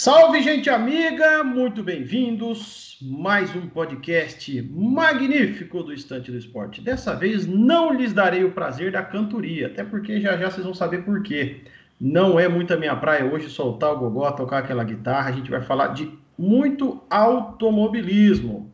[0.00, 1.42] Salve, gente amiga!
[1.42, 2.96] Muito bem-vindos.
[3.02, 6.80] Mais um podcast magnífico do Estante do Esporte.
[6.80, 10.72] Dessa vez não lhes darei o prazer da cantoria, até porque já já vocês vão
[10.72, 11.64] saber por quê.
[12.00, 15.30] Não é muito a minha praia hoje soltar o gogó, tocar aquela guitarra.
[15.30, 18.72] A gente vai falar de muito automobilismo.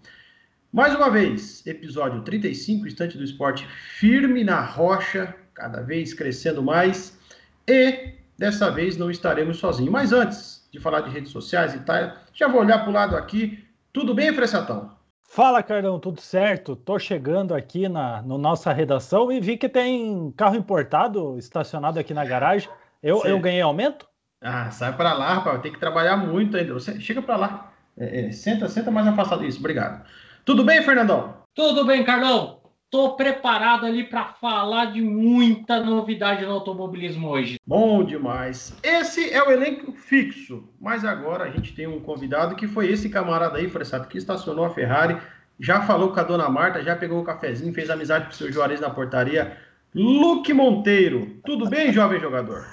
[0.70, 3.66] Mais uma vez, episódio 35, Estante do Esporte
[3.98, 7.18] firme na rocha, cada vez crescendo mais.
[7.66, 9.91] E dessa vez não estaremos sozinhos.
[9.91, 12.10] Mas antes, de falar de redes sociais e tal.
[12.33, 13.64] Já vou olhar para o lado aqui.
[13.92, 14.91] Tudo bem, Fressatão?
[15.23, 16.74] Fala, Carlão, tudo certo?
[16.74, 22.12] Tô chegando aqui na no nossa redação e vi que tem carro importado estacionado aqui
[22.12, 22.69] na garagem.
[23.00, 24.06] Eu, eu ganhei aumento?
[24.42, 25.62] Ah, sai para lá, rapaz.
[25.62, 26.75] Tem que trabalhar muito ainda.
[26.75, 27.72] Você chega para lá.
[27.97, 29.61] É, é, senta, senta mais afastado isso.
[29.61, 30.05] Obrigado.
[30.45, 31.36] Tudo bem, Fernandão?
[31.55, 32.61] Tudo bem, Carlão.
[32.95, 37.59] Estou preparado ali para falar de muita novidade no automobilismo hoje.
[37.67, 38.73] Bom demais.
[38.84, 43.09] Esse é o elenco fixo, mas agora a gente tem um convidado que foi esse
[43.09, 45.20] camarada aí, Fressato, que estacionou a Ferrari,
[45.59, 48.53] já falou com a dona Marta, já pegou o cafezinho, fez amizade com o seu
[48.53, 49.58] Juarez na portaria.
[49.92, 51.41] Luke Monteiro.
[51.45, 52.64] Tudo bem, jovem jogador?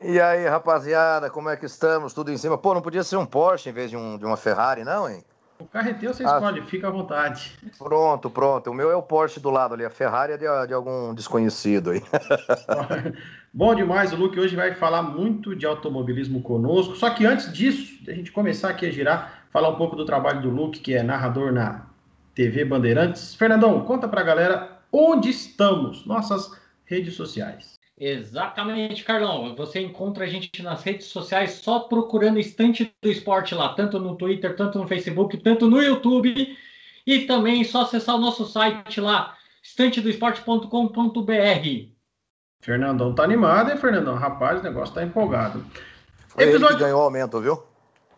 [0.00, 2.14] E aí, rapaziada, como é que estamos?
[2.14, 2.56] Tudo em cima?
[2.56, 5.22] Pô, não podia ser um Porsche em vez de, um, de uma Ferrari, não, hein?
[5.62, 7.52] O carro teu, você ah, escolhe, fica à vontade.
[7.78, 8.70] Pronto, pronto.
[8.70, 11.90] O meu é o Porsche do lado ali, a Ferrari é de, de algum desconhecido
[11.90, 12.02] aí.
[13.54, 16.96] Bom demais, o Luke hoje vai falar muito de automobilismo conosco.
[16.96, 20.42] Só que antes disso, a gente começar aqui a girar, falar um pouco do trabalho
[20.42, 21.86] do Luke, que é narrador na
[22.34, 23.34] TV Bandeirantes.
[23.36, 26.50] Fernandão, conta pra galera onde estamos, nossas
[26.84, 27.78] redes sociais.
[28.04, 29.54] Exatamente, Carlão.
[29.54, 34.16] Você encontra a gente nas redes sociais só procurando Estante do Esporte lá, tanto no
[34.16, 36.58] Twitter, tanto no Facebook, tanto no YouTube.
[37.06, 41.92] E também só acessar o nosso site lá, estantedoesporte.com.br.
[42.60, 44.16] Fernandão tá animado, hein, Fernandão?
[44.16, 45.64] Rapaz, o negócio tá empolgado.
[46.26, 46.66] Foi Episódio...
[46.66, 47.62] ele que ganhou aumento, viu?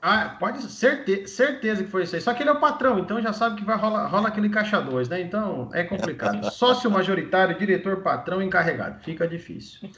[0.06, 2.20] Ah, pode ser, certeza que foi isso aí.
[2.20, 4.78] Só que ele é o patrão, então já sabe que vai rolar, rola aquele caixa
[4.78, 5.22] 2, né?
[5.22, 6.44] Então é complicado.
[6.52, 9.02] Sócio majoritário, diretor, patrão, encarregado.
[9.02, 9.88] Fica difícil.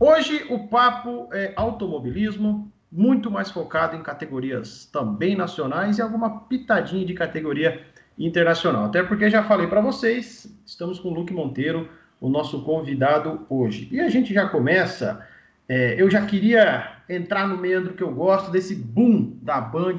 [0.00, 7.04] Hoje o papo é automobilismo, muito mais focado em categorias também nacionais e alguma pitadinha
[7.04, 7.78] de categoria
[8.18, 8.86] internacional.
[8.86, 13.86] Até porque já falei para vocês, estamos com o Luke Monteiro, o nosso convidado hoje.
[13.92, 15.22] E a gente já começa.
[15.68, 19.96] É, eu já queria entrar no meandro que eu gosto, desse boom da Band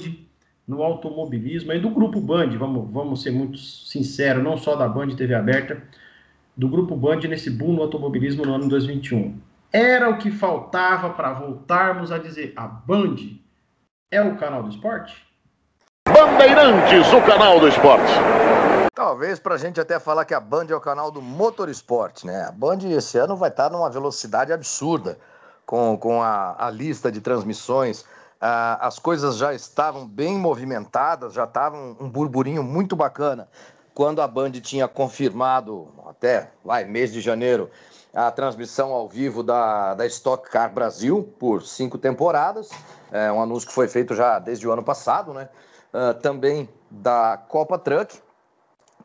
[0.68, 5.10] no automobilismo, e do grupo Band, vamos, vamos ser muito sinceros, não só da Band
[5.10, 5.82] TV aberta,
[6.56, 9.38] do grupo Band nesse boom no automobilismo no ano 2021.
[9.72, 13.16] Era o que faltava para voltarmos a dizer: a Band
[14.12, 15.26] é o canal do esporte?
[16.08, 18.12] Bandeirantes, o canal do esporte.
[18.94, 22.46] Talvez para a gente até falar que a Band é o canal do motorsport, né?
[22.48, 25.18] A Band esse ano vai estar numa velocidade absurda
[25.66, 28.06] com, com a, a lista de transmissões.
[28.40, 33.48] Ah, as coisas já estavam bem movimentadas, já estavam um burburinho muito bacana
[33.94, 37.70] quando a Band tinha confirmado, até lá em mês de janeiro,
[38.14, 42.70] a transmissão ao vivo da, da Stock Car Brasil por cinco temporadas.
[43.12, 45.50] É um anúncio que foi feito já desde o ano passado, né?
[45.94, 48.20] Uh, também da Copa Truck,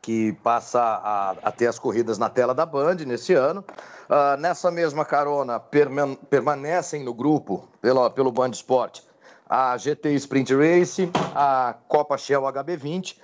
[0.00, 3.64] que passa a, a, ter as corridas na tela da Band nesse ano.
[4.08, 9.00] Uh, nessa mesma carona, permanecem no grupo, pelo, pelo Band Sport,
[9.48, 13.16] a GT Sprint Race, a Copa Shell HB20.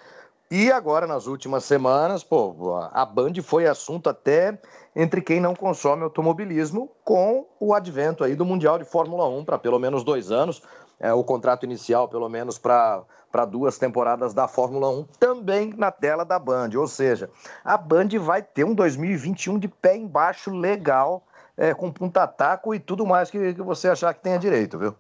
[0.51, 4.59] E agora, nas últimas semanas, pô, a Band foi assunto até
[4.95, 9.59] entre quem não consome automobilismo com o advento aí do Mundial de Fórmula 1 para
[9.59, 10.63] pelo menos dois anos.
[11.01, 13.03] É, o contrato inicial, pelo menos, para
[13.35, 16.71] para duas temporadas da Fórmula 1, também na tela da Band.
[16.77, 17.29] Ou seja,
[17.65, 21.21] a Band vai ter um 2021 de pé embaixo legal,
[21.57, 24.95] é, com punta-taco e tudo mais que, que você achar que tenha direito, viu?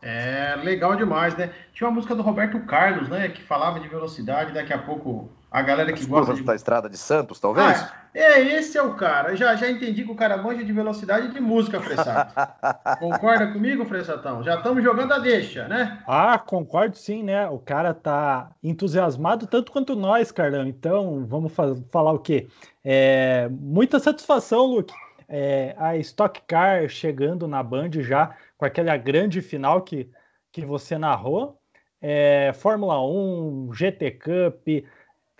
[0.00, 1.52] É legal demais, né?
[1.72, 3.28] Tinha uma música do Roberto Carlos, né?
[3.28, 6.42] Que falava de velocidade, daqui a pouco a galera que As gosta de...
[6.42, 7.66] da Estrada de Santos, talvez?
[7.66, 9.34] Ah, é, esse é o cara.
[9.34, 12.34] Já, já entendi que o cara manja de velocidade e de música, Fressato.
[13.00, 14.44] Concorda comigo, Fressatão?
[14.44, 16.02] Já estamos jogando a deixa, né?
[16.06, 17.48] Ah, concordo sim, né?
[17.48, 20.66] O cara tá entusiasmado tanto quanto nós, Carlão.
[20.66, 21.52] Então, vamos
[21.90, 22.46] falar o quê?
[22.84, 24.94] É, muita satisfação, Luke.
[25.28, 30.10] É, a Stock Car chegando na Band já com aquela grande final que,
[30.52, 31.56] que você narrou.
[32.02, 34.66] É, Fórmula 1, GT Cup,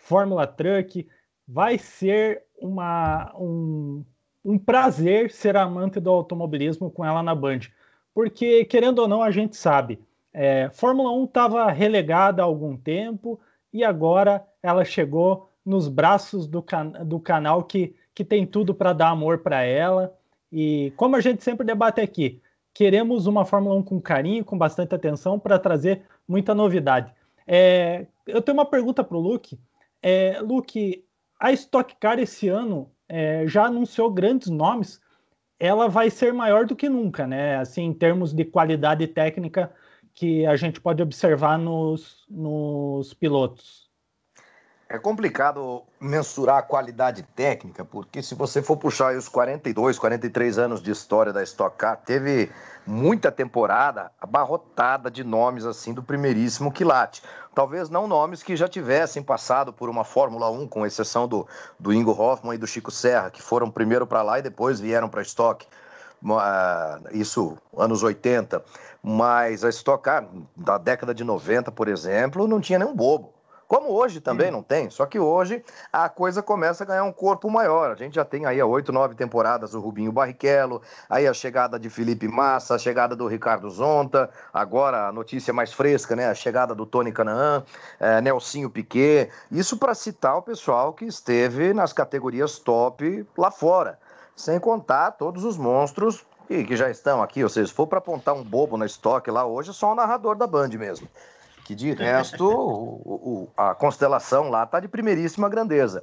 [0.00, 1.06] Fórmula Truck,
[1.47, 4.05] vai ser uma, um,
[4.44, 7.61] um prazer ser amante do automobilismo com ela na Band.
[8.14, 10.00] Porque, querendo ou não, a gente sabe,
[10.32, 13.41] é, Fórmula 1 estava relegada há algum tempo
[13.73, 18.93] e agora ela chegou nos braços do, can do canal que, que tem tudo para
[18.93, 20.14] dar amor para ela.
[20.52, 22.41] E como a gente sempre debate aqui,
[22.75, 27.12] queremos uma Fórmula 1 com carinho, com bastante atenção, para trazer muita novidade.
[27.47, 29.58] É, eu tenho uma pergunta para o Luke.
[30.02, 31.05] É, Luke,
[31.38, 35.00] a Stock Car esse ano é, já anunciou grandes nomes.
[35.58, 37.56] Ela vai ser maior do que nunca, né?
[37.56, 39.73] Assim, em termos de qualidade técnica
[40.14, 43.89] que a gente pode observar nos, nos pilotos.
[44.92, 50.82] É complicado mensurar a qualidade técnica, porque se você for puxar os 42, 43 anos
[50.82, 52.50] de história da Stock Car, teve
[52.84, 57.22] muita temporada abarrotada de nomes assim do primeiríssimo quilate.
[57.54, 61.46] Talvez não nomes que já tivessem passado por uma Fórmula 1, com exceção do,
[61.78, 65.08] do Ingo Hoffman e do Chico Serra, que foram primeiro para lá e depois vieram
[65.08, 65.69] para a Stock.
[67.12, 68.60] Isso, anos 80.
[69.00, 70.26] Mas a Stock Car,
[70.56, 73.38] da década de 90, por exemplo, não tinha nenhum bobo
[73.70, 74.52] como hoje também Sim.
[74.52, 77.93] não tem, só que hoje a coisa começa a ganhar um corpo maior.
[77.93, 81.78] A gente já tem aí há oito, nove temporadas o Rubinho Barrichello, aí a chegada
[81.78, 86.26] de Felipe Massa, a chegada do Ricardo Zonta, agora a notícia mais fresca, né?
[86.26, 87.62] A chegada do Tony Canaan,
[88.00, 89.31] é, Nelsinho Piquet.
[89.52, 94.00] Isso para citar o pessoal que esteve nas categorias top lá fora.
[94.34, 97.44] Sem contar todos os monstros que, que já estão aqui.
[97.44, 99.94] Ou seja, se for para apontar um bobo na estoque lá hoje, é só o
[99.94, 101.08] narrador da Band mesmo
[101.70, 106.02] que de resto o, o, a constelação lá está de primeiríssima grandeza.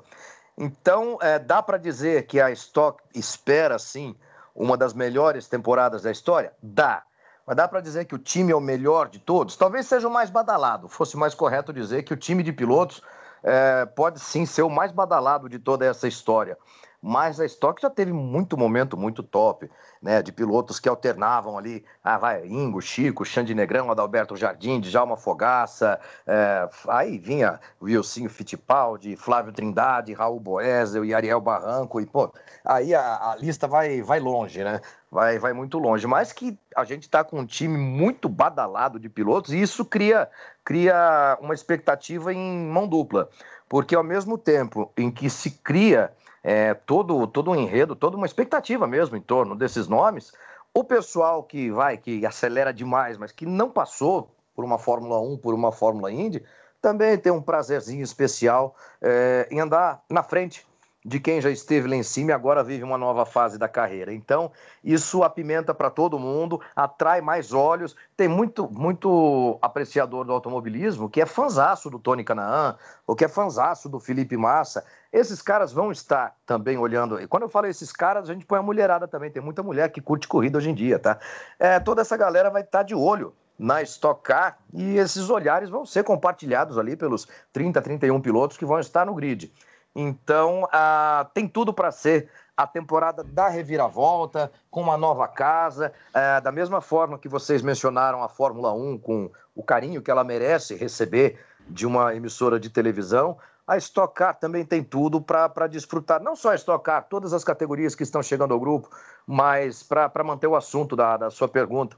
[0.58, 4.16] Então, é, dá para dizer que a Stock espera, sim,
[4.56, 6.54] uma das melhores temporadas da história?
[6.64, 7.04] Dá.
[7.46, 9.58] Mas dá para dizer que o time é o melhor de todos?
[9.58, 10.88] Talvez seja o mais badalado.
[10.88, 13.02] Fosse mais correto dizer que o time de pilotos
[13.44, 16.58] é, pode sim ser o mais badalado de toda essa história
[17.02, 19.70] mas a Stock já teve muito momento muito top,
[20.02, 20.22] né?
[20.22, 26.00] De pilotos que alternavam ali, ah, vai, Ingo, Chico, Xande Negrão, Adalberto Jardim, Djalma Fogaça,
[26.26, 32.32] é, aí vinha Wilson Fittipaldi, Flávio Trindade, Raul Boesel e Ariel Barranco, e pô,
[32.66, 34.82] aí a, a lista vai, vai longe, né?
[35.10, 39.08] Vai, vai muito longe, mas que a gente está com um time muito badalado de
[39.08, 40.30] pilotos e isso cria,
[40.66, 43.30] cria uma expectativa em mão dupla,
[43.70, 46.12] porque ao mesmo tempo em que se cria
[46.44, 50.32] é, todo, todo um enredo, toda uma expectativa mesmo em torno desses nomes.
[50.74, 55.38] O pessoal que vai, que acelera demais, mas que não passou por uma Fórmula 1,
[55.38, 56.44] por uma Fórmula Indy,
[56.82, 60.67] também tem um prazerzinho especial é, em andar na frente
[61.08, 64.14] de quem já esteve lá em cima e agora vive uma nova fase da carreira.
[64.14, 64.52] Então,
[64.84, 67.96] isso apimenta para todo mundo, atrai mais olhos.
[68.18, 72.76] Tem muito, muito apreciador do automobilismo que é fanzaço do Tony Canaan,
[73.08, 74.84] ou que é fanzaço do Felipe Massa.
[75.14, 77.22] Esses caras vão estar também olhando.
[77.22, 79.32] E quando eu falo esses caras, a gente põe a mulherada também.
[79.32, 81.18] Tem muita mulher que curte corrida hoje em dia, tá?
[81.58, 85.86] É, toda essa galera vai estar de olho na Stock Car e esses olhares vão
[85.86, 89.54] ser compartilhados ali pelos 30, 31 pilotos que vão estar no grid.
[90.00, 96.40] Então, ah, tem tudo para ser a temporada da reviravolta, com uma nova casa, é,
[96.40, 100.76] da mesma forma que vocês mencionaram a Fórmula 1, com o carinho que ela merece
[100.76, 106.36] receber de uma emissora de televisão, a Stock Car também tem tudo para desfrutar, não
[106.36, 108.90] só a Stock Car, todas as categorias que estão chegando ao grupo,
[109.26, 111.98] mas para manter o assunto da, da, sua pergunta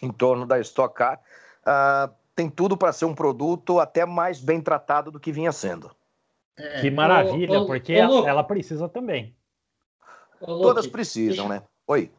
[0.00, 1.20] em torno da Stock Car,
[1.66, 5.90] uh, tem tudo para ser um produto até mais bem tratado do que vinha sendo.
[6.58, 9.34] É, que maravilha, ô, porque ô, ela precisa também.
[10.40, 11.62] Ô, Todas precisam, né?
[11.86, 12.10] Oi.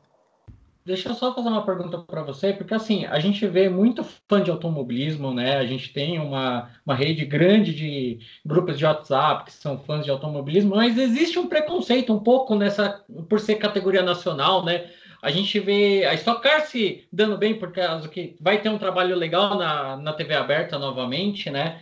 [0.88, 4.42] Deixa eu só fazer uma pergunta para você, porque assim, a gente vê muito fã
[4.42, 5.58] de automobilismo, né?
[5.58, 10.12] A gente tem uma, uma rede grande de grupos de WhatsApp que são fãs de
[10.12, 14.90] automobilismo, mas existe um preconceito um pouco nessa, por ser categoria nacional, né?
[15.22, 18.78] A gente vê a Stock Car se dando bem, por causa que vai ter um
[18.78, 21.82] trabalho legal na, na TV aberta novamente, né?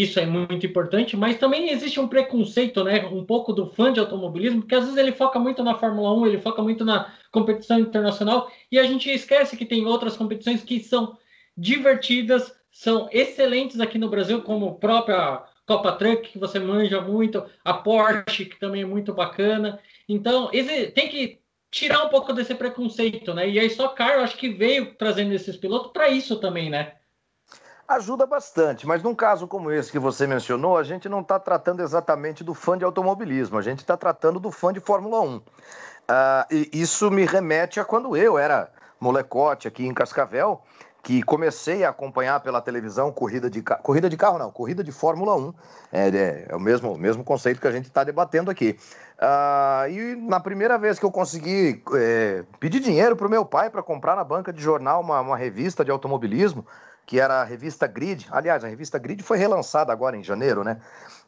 [0.00, 4.00] Isso é muito importante, mas também existe um preconceito, né, um pouco do fã de
[4.00, 7.78] automobilismo, porque às vezes ele foca muito na Fórmula 1, ele foca muito na competição
[7.78, 11.18] internacional, e a gente esquece que tem outras competições que são
[11.54, 17.44] divertidas, são excelentes aqui no Brasil, como a própria Copa Truck, que você manja muito,
[17.62, 19.78] a Porsche, que também é muito bacana.
[20.08, 20.50] Então,
[20.94, 21.38] tem que
[21.70, 23.48] tirar um pouco desse preconceito, né?
[23.48, 26.94] E a Stock Car, eu acho que veio trazendo esses pilotos para isso também, né?
[27.94, 31.82] Ajuda bastante, mas num caso como esse que você mencionou, a gente não está tratando
[31.82, 35.36] exatamente do fã de automobilismo, a gente está tratando do fã de Fórmula 1.
[35.36, 35.42] Uh,
[36.08, 38.70] ah, e isso me remete a quando eu era
[39.00, 40.62] molecote aqui em Cascavel,
[41.02, 45.34] que comecei a acompanhar pela televisão corrida de, corrida de carro, não, corrida de Fórmula
[45.34, 45.54] 1.
[45.90, 48.78] É, é, é o mesmo, mesmo conceito que a gente está debatendo aqui.
[49.18, 53.68] Uh, e na primeira vez que eu consegui é, pedir dinheiro para o meu pai
[53.68, 56.64] para comprar na banca de jornal uma, uma revista de automobilismo,
[57.06, 58.26] que era a revista Grid.
[58.30, 60.78] Aliás, a revista Grid foi relançada agora em janeiro, né?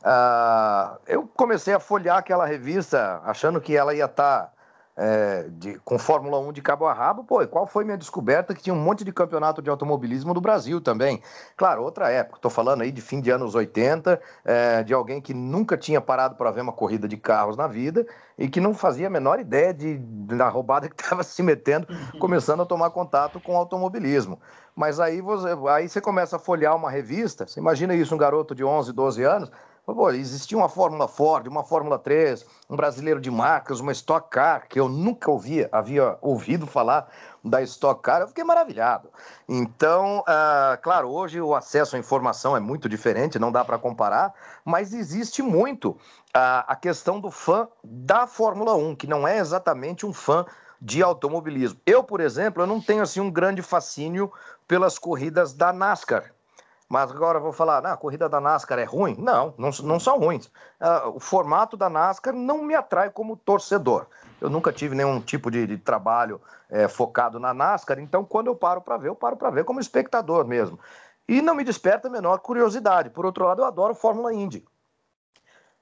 [0.02, 4.52] Uh, eu comecei a folhear aquela revista achando que ela ia estar tá,
[4.96, 8.54] é, de, com Fórmula 1 de cabo a rabo, pô, e qual foi minha descoberta?
[8.54, 11.20] Que tinha um monte de campeonato de automobilismo do Brasil também.
[11.56, 15.34] Claro, outra época, estou falando aí de fim de anos 80, é, de alguém que
[15.34, 18.06] nunca tinha parado para ver uma corrida de carros na vida
[18.38, 22.18] e que não fazia a menor ideia de, da roubada que estava se metendo, uhum.
[22.18, 24.38] começando a tomar contato com o automobilismo.
[24.76, 28.54] Mas aí você, aí você começa a folhear uma revista, você imagina isso, um garoto
[28.54, 29.50] de 11, 12 anos,
[29.86, 34.66] Pô, existia uma Fórmula Ford, uma Fórmula 3, um brasileiro de marcas, uma Stock Car,
[34.66, 37.12] que eu nunca ouvia, havia ouvido falar
[37.44, 39.10] da Stock Car, eu fiquei maravilhado.
[39.46, 44.32] Então, uh, claro, hoje o acesso à informação é muito diferente, não dá para comparar,
[44.64, 50.06] mas existe muito uh, a questão do fã da Fórmula 1, que não é exatamente
[50.06, 50.46] um fã
[50.80, 51.78] de automobilismo.
[51.84, 54.32] Eu, por exemplo, eu não tenho assim um grande fascínio
[54.66, 56.33] pelas corridas da NASCAR.
[56.94, 59.16] Mas agora vou falar, a corrida da NASCAR é ruim?
[59.18, 60.46] Não, não, não são ruins.
[60.46, 64.06] Uh, o formato da NASCAR não me atrai como torcedor.
[64.40, 68.54] Eu nunca tive nenhum tipo de, de trabalho é, focado na NASCAR, então quando eu
[68.54, 70.78] paro para ver, eu paro para ver como espectador mesmo.
[71.26, 73.10] E não me desperta a menor curiosidade.
[73.10, 74.64] Por outro lado, eu adoro Fórmula Indy.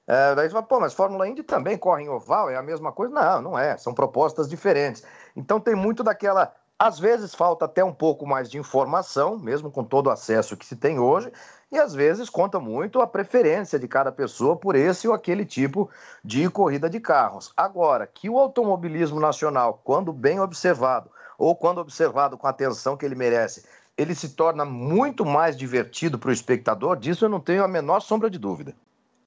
[0.07, 2.91] É, daí você fala, pô, mas Fórmula Indy também corre em oval, é a mesma
[2.91, 3.13] coisa?
[3.13, 3.77] Não, não é.
[3.77, 5.03] São propostas diferentes.
[5.35, 6.51] Então tem muito daquela
[6.83, 10.65] às vezes falta até um pouco mais de informação, mesmo com todo o acesso que
[10.65, 11.31] se tem hoje,
[11.71, 15.89] e às vezes conta muito a preferência de cada pessoa por esse ou aquele tipo
[16.21, 17.53] de corrida de carros.
[17.55, 23.05] Agora, que o automobilismo nacional, quando bem observado, ou quando observado com a atenção que
[23.05, 23.65] ele merece,
[23.97, 28.01] ele se torna muito mais divertido para o espectador, disso eu não tenho a menor
[28.01, 28.75] sombra de dúvida.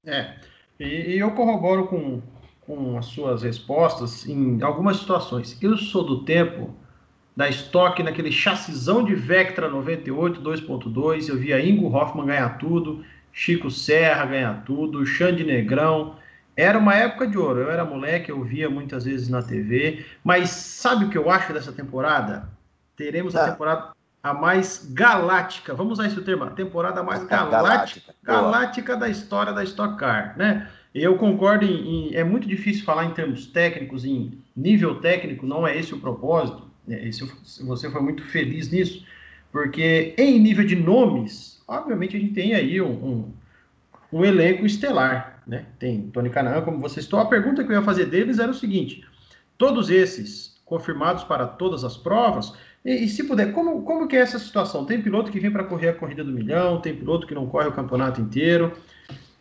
[0.04, 0.34] É,
[0.78, 2.20] e, e eu corroboro com,
[2.60, 5.56] com as suas respostas em algumas situações.
[5.62, 6.74] Eu sou do tempo
[7.36, 11.28] da Stock naquele chassizão de Vectra 98 2.2.
[11.28, 16.16] Eu via Ingo Hoffman ganhar tudo, Chico Serra ganhar tudo, Xande Negrão.
[16.56, 17.60] Era uma época de ouro.
[17.60, 20.06] Eu era moleque, eu via muitas vezes na TV.
[20.24, 22.48] Mas sabe o que eu acho dessa temporada?
[22.96, 23.50] Teremos a ah.
[23.50, 25.74] temporada a mais galáctica.
[25.74, 30.34] Vamos usar esse termo, a temporada mais galáctica, galáctica, galáctica da história da Stock Car,
[30.36, 30.68] né?
[30.92, 35.66] Eu concordo em, em, é muito difícil falar em termos técnicos, em nível técnico, não
[35.66, 36.66] é esse o propósito.
[36.88, 37.10] É,
[37.62, 39.04] você foi muito feliz nisso,
[39.50, 43.32] porque em nível de nomes, obviamente a gente tem aí um, um,
[44.12, 45.66] um elenco estelar, né?
[45.78, 47.18] Tem Tony Canaan, como você citou.
[47.20, 49.04] A pergunta que eu ia fazer deles era o seguinte:
[49.58, 52.52] todos esses confirmados para todas as provas,
[52.84, 54.84] e, e se puder, como, como que é essa situação?
[54.84, 57.68] Tem piloto que vem para correr a corrida do milhão, tem piloto que não corre
[57.68, 58.72] o campeonato inteiro.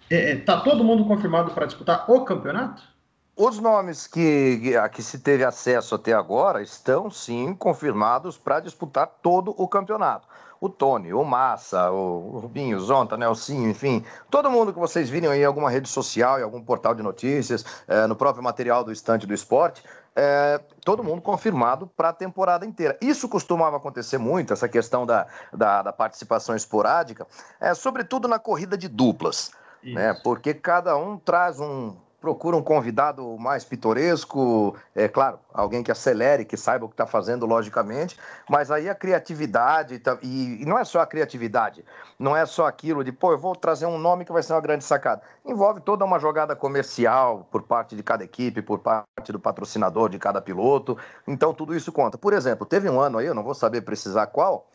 [0.10, 2.95] É, é tá todo mundo confirmado para disputar o campeonato?
[3.38, 9.08] Os nomes que, a que se teve acesso até agora estão sim confirmados para disputar
[9.22, 10.26] todo o campeonato.
[10.62, 15.32] O Tony, o Massa, o Rubinho, o Zonta, Nelsinho, enfim, todo mundo que vocês viram
[15.32, 18.92] aí em alguma rede social, em algum portal de notícias, é, no próprio material do
[18.92, 19.84] estante do esporte,
[20.16, 22.98] é, todo mundo confirmado para a temporada inteira.
[23.02, 27.28] Isso costumava acontecer muito, essa questão da, da, da participação esporádica,
[27.60, 29.52] é, sobretudo na corrida de duplas.
[29.84, 30.16] Né?
[30.24, 31.96] Porque cada um traz um
[32.26, 37.06] procura um convidado mais pitoresco, é claro, alguém que acelere, que saiba o que está
[37.06, 38.18] fazendo, logicamente,
[38.50, 41.86] mas aí a criatividade, e, e, não é só a criatividade,
[42.18, 44.62] não é só aquilo de, pô, eu vou trazer um nome que vai ser uma
[44.62, 45.22] grande sacada.
[45.46, 50.18] Envolve toda uma jogada comercial por parte de cada equipe, por parte do patrocinador de
[50.18, 52.18] cada piloto, então tudo isso conta.
[52.18, 54.66] Por exemplo, teve um ano aí, eu não vou saber precisar qual,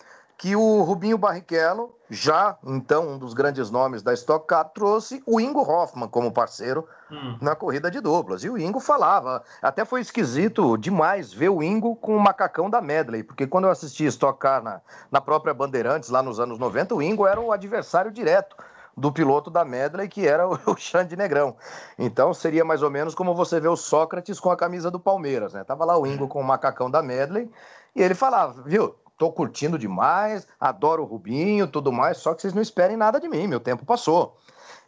[0.40, 5.38] que o Rubinho Barrichello, já então um dos grandes nomes da Stock Car, trouxe o
[5.38, 7.36] Ingo Hoffman como parceiro hum.
[7.42, 8.42] na corrida de duplas.
[8.42, 12.80] E o Ingo falava, até foi esquisito demais ver o Ingo com o macacão da
[12.80, 14.80] Medley, porque quando eu assisti Stock Car na,
[15.10, 18.56] na própria Bandeirantes, lá nos anos 90, o Ingo era o adversário direto
[18.96, 21.54] do piloto da Medley, que era o, Xande Negrão.
[21.98, 25.52] Então seria mais ou menos como você vê o Sócrates com a camisa do Palmeiras,
[25.52, 25.64] né?
[25.64, 27.50] Tava lá o Ingo com o macacão da Medley
[27.94, 32.54] e ele falava, viu, tô curtindo demais, adoro o Rubinho, tudo mais, só que vocês
[32.54, 34.38] não esperem nada de mim, meu tempo passou.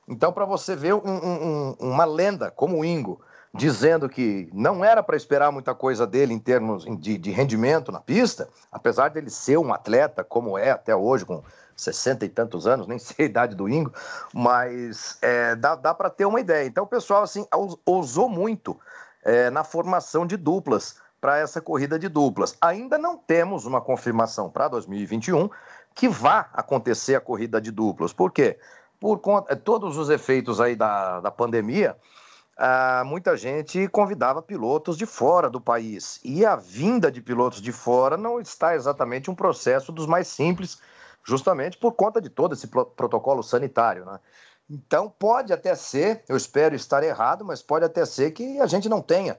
[0.08, 3.20] Então, para você ver um, um, uma lenda como o Ingo,
[3.52, 8.00] dizendo que não era para esperar muita coisa dele em termos de, de, rendimento na
[8.00, 11.42] pista, apesar dele ser um atleta como é até hoje, com
[11.76, 13.92] 60 e tantos anos, nem sei a idade do Ingo,
[14.32, 16.66] mas é, dá, dá para ter uma ideia.
[16.66, 17.46] Então o pessoal assim
[17.84, 18.80] ousou muito
[19.22, 22.56] é, na formação de duplas para essa corrida de duplas.
[22.60, 25.48] Ainda não temos uma confirmação para 2021
[25.94, 28.12] que vá acontecer a corrida de duplas.
[28.12, 28.58] Por quê?
[28.98, 31.96] Por conta, todos os efeitos aí da, da pandemia,
[32.58, 36.18] ah, muita gente convidava pilotos de fora do país.
[36.24, 40.80] E a vinda de pilotos de fora não está exatamente um processo dos mais simples,
[41.22, 44.04] justamente por conta de todo esse protocolo sanitário.
[44.04, 44.18] Né?
[44.68, 48.88] Então, pode até ser, eu espero estar errado, mas pode até ser que a gente
[48.88, 49.38] não tenha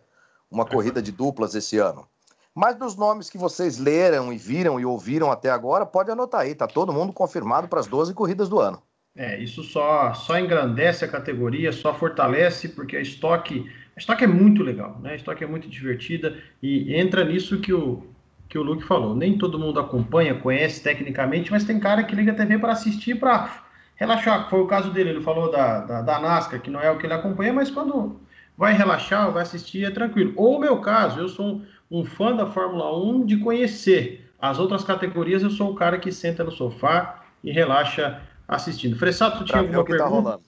[0.54, 2.08] uma corrida de duplas esse ano.
[2.54, 6.54] Mas dos nomes que vocês leram e viram e ouviram até agora, pode anotar aí,
[6.54, 8.82] tá todo mundo confirmado para as 12 corridas do ano.
[9.16, 14.28] É, isso só, só engrandece a categoria, só fortalece, porque a estoque, a estoque é
[14.28, 15.14] muito legal, né?
[15.14, 18.04] A estoque é muito divertida e entra nisso que o,
[18.48, 19.16] que o Luke falou.
[19.16, 23.20] Nem todo mundo acompanha, conhece tecnicamente, mas tem cara que liga a TV para assistir,
[23.20, 23.64] para
[23.96, 24.50] relaxar.
[24.50, 27.06] Foi o caso dele, ele falou da, da, da NASCAR, que não é o que
[27.06, 28.20] ele acompanha, mas quando
[28.58, 30.34] vai relaxar, vai assistir, é tranquilo.
[30.36, 34.60] Ou o meu caso, eu sou um, um fã da Fórmula 1 de conhecer as
[34.60, 38.98] outras categorias, eu sou o cara que senta no sofá e relaxa assistindo.
[38.98, 40.32] Fressato, tu tinha alguma tá pergunta?
[40.32, 40.40] Tá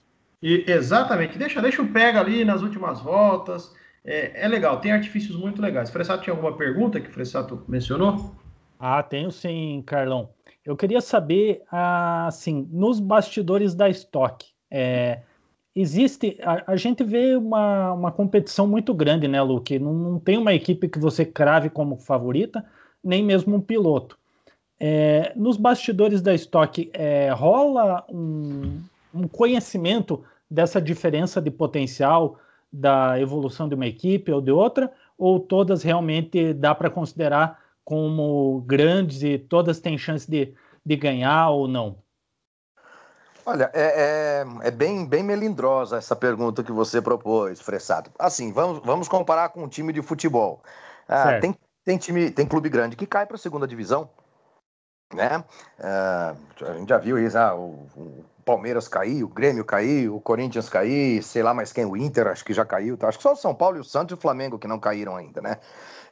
[0.42, 3.74] e, exatamente, deixa, deixa o pega ali nas últimas voltas.
[4.04, 5.90] É, é legal, tem artifícios muito legais.
[5.90, 8.34] Fressato tinha alguma pergunta que o Fressato mencionou?
[8.78, 10.28] Ah, tenho sim, Carlão.
[10.64, 15.22] Eu queria saber, assim, nos bastidores da Stock, é,
[15.76, 19.78] existe, a, a, gente vê uma, uma competição muito grande, né, Luke?
[19.78, 22.64] Não, não tem uma equipe que você crave como favorita,
[23.04, 24.18] nem mesmo um piloto.
[24.80, 28.80] É, nos bastidores da Stock, é, rola um,
[29.14, 32.38] um conhecimento dessa diferença de potencial
[32.72, 38.62] da evolução de uma equipe ou de outra, ou todas realmente dá para considerar como
[38.66, 40.54] grandes e todas têm chance de,
[40.84, 41.98] de ganhar ou não?
[43.48, 48.10] Olha, é, é, é, bem, bem melindrosa essa pergunta que você propôs, Fressado.
[48.18, 50.60] Assim, vamos, vamos comparar com um time de futebol.
[51.08, 54.10] Ah, tem, tem, time, tem clube grande que cai para a segunda divisão,
[55.14, 55.44] né?
[55.78, 60.20] Ah, a gente já viu isso, ah, o, o Palmeiras caiu, o Grêmio caiu, o
[60.20, 63.06] Corinthians caiu, sei lá mais quem, o Inter acho que já caiu, tá?
[63.06, 65.14] acho que só o São Paulo e o Santos e o Flamengo que não caíram
[65.14, 65.58] ainda, né?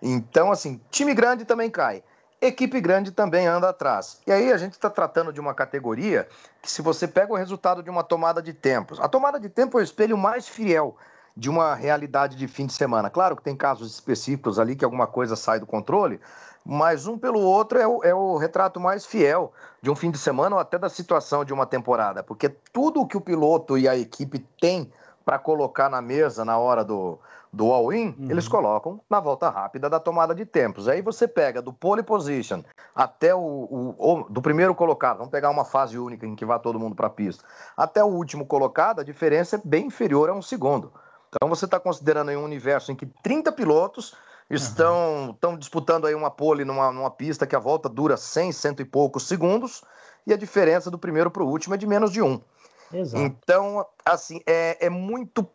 [0.00, 2.04] Então, assim, time grande também cai.
[2.46, 4.20] Equipe grande também anda atrás.
[4.26, 6.28] E aí a gente está tratando de uma categoria
[6.60, 9.78] que, se você pega o resultado de uma tomada de tempos, a tomada de tempo
[9.78, 10.94] é o espelho mais fiel
[11.34, 13.08] de uma realidade de fim de semana.
[13.08, 16.20] Claro que tem casos específicos ali que alguma coisa sai do controle,
[16.62, 20.18] mas um pelo outro é o, é o retrato mais fiel de um fim de
[20.18, 23.88] semana ou até da situação de uma temporada, porque tudo o que o piloto e
[23.88, 24.92] a equipe têm
[25.24, 27.18] para colocar na mesa na hora do,
[27.54, 28.30] do all-in, uhum.
[28.30, 30.88] eles colocam na volta rápida da tomada de tempos.
[30.88, 32.62] Aí você pega do pole position
[32.94, 36.58] até o, o, o, do primeiro colocado, vamos pegar uma fase única em que vai
[36.58, 37.44] todo mundo para a pista,
[37.76, 40.92] até o último colocado, a diferença é bem inferior a um segundo.
[41.28, 44.14] Então você está considerando aí um universo em que 30 pilotos
[44.50, 48.82] estão, estão disputando aí uma pole numa, numa pista que a volta dura 100, cento
[48.82, 49.82] e poucos segundos,
[50.26, 52.40] e a diferença do primeiro para o último é de menos de um.
[52.92, 53.22] Exato.
[53.22, 55.46] Então, assim, é, é, muito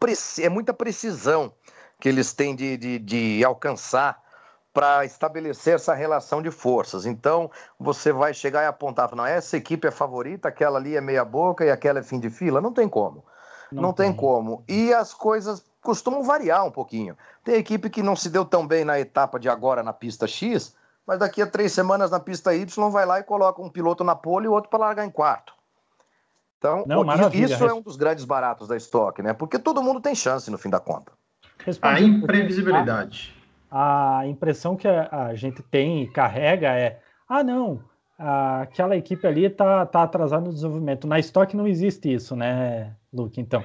[0.42, 1.54] é muita precisão
[2.00, 4.22] que eles têm de, de, de alcançar
[4.74, 7.06] para estabelecer essa relação de forças.
[7.06, 11.26] Então, você vai chegar e apontar, não, essa equipe é favorita, aquela ali é meia
[11.26, 12.62] boca e aquela é fim de fila.
[12.62, 13.24] Não tem como.
[13.72, 14.08] Não, não tem.
[14.08, 14.64] tem como.
[14.68, 17.18] E as coisas costumam variar um pouquinho.
[17.44, 20.76] Tem equipe que não se deu tão bem na etapa de agora na pista X,
[21.06, 24.16] mas daqui a três semanas na pista Y vai lá e coloca um piloto na
[24.16, 25.54] pole e outro para largar em quarto.
[26.58, 29.34] Então, não, isso é um dos grandes baratos da estoque, né?
[29.34, 31.12] Porque todo mundo tem chance no fim da conta.
[31.82, 33.36] A imprevisibilidade.
[33.70, 37.84] A, a impressão que a, a, gente tem e carrega é: ah, não,
[38.18, 41.08] aquela equipe ali está tá atrasada no desenvolvimento.
[41.08, 43.40] Na estoque não existe isso, né, Luke?
[43.40, 43.64] Então.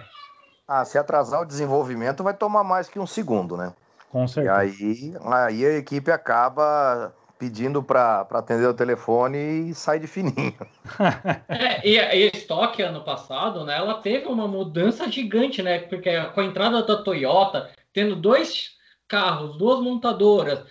[0.66, 3.72] Ah, se atrasar o desenvolvimento, vai tomar mais que um segundo, né?
[4.10, 4.64] Com certeza.
[4.64, 10.54] E aí, aí a equipe acaba pedindo para atender o telefone e sai de fininho.
[11.48, 15.80] é, e a estoque ano passado, né, ela teve uma mudança gigante, né?
[15.80, 18.72] Porque com a entrada da Toyota, tendo dois
[19.08, 20.64] carros, duas montadoras,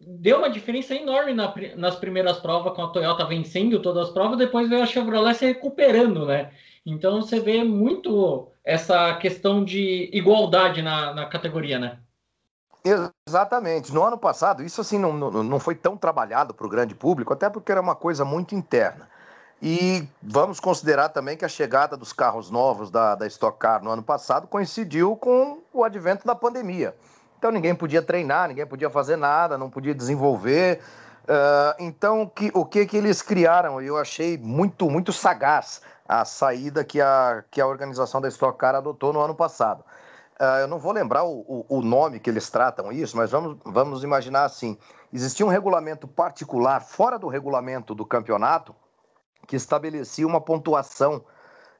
[0.00, 4.38] deu uma diferença enorme na, nas primeiras provas, com a Toyota vencendo todas as provas,
[4.38, 6.50] depois veio a Chevrolet se recuperando, né?
[6.84, 11.98] Então você vê muito essa questão de igualdade na, na categoria, né?
[13.28, 13.92] Exatamente.
[13.92, 17.34] No ano passado, isso assim não, não, não foi tão trabalhado para o grande público,
[17.34, 19.06] até porque era uma coisa muito interna.
[19.62, 23.90] E vamos considerar também que a chegada dos carros novos da, da Stock Car no
[23.90, 26.94] ano passado coincidiu com o advento da pandemia.
[27.38, 30.80] Então ninguém podia treinar, ninguém podia fazer nada, não podia desenvolver.
[31.24, 33.82] Uh, então que, o que, que eles criaram?
[33.82, 38.74] Eu achei muito, muito sagaz a saída que a, que a organização da Stock Car
[38.74, 39.84] adotou no ano passado.
[40.40, 43.58] Uh, eu não vou lembrar o, o, o, nome que eles tratam isso, mas vamos,
[43.62, 44.78] vamos imaginar assim:
[45.12, 48.74] existia um regulamento particular fora do regulamento do campeonato
[49.50, 51.24] que estabelecia uma pontuação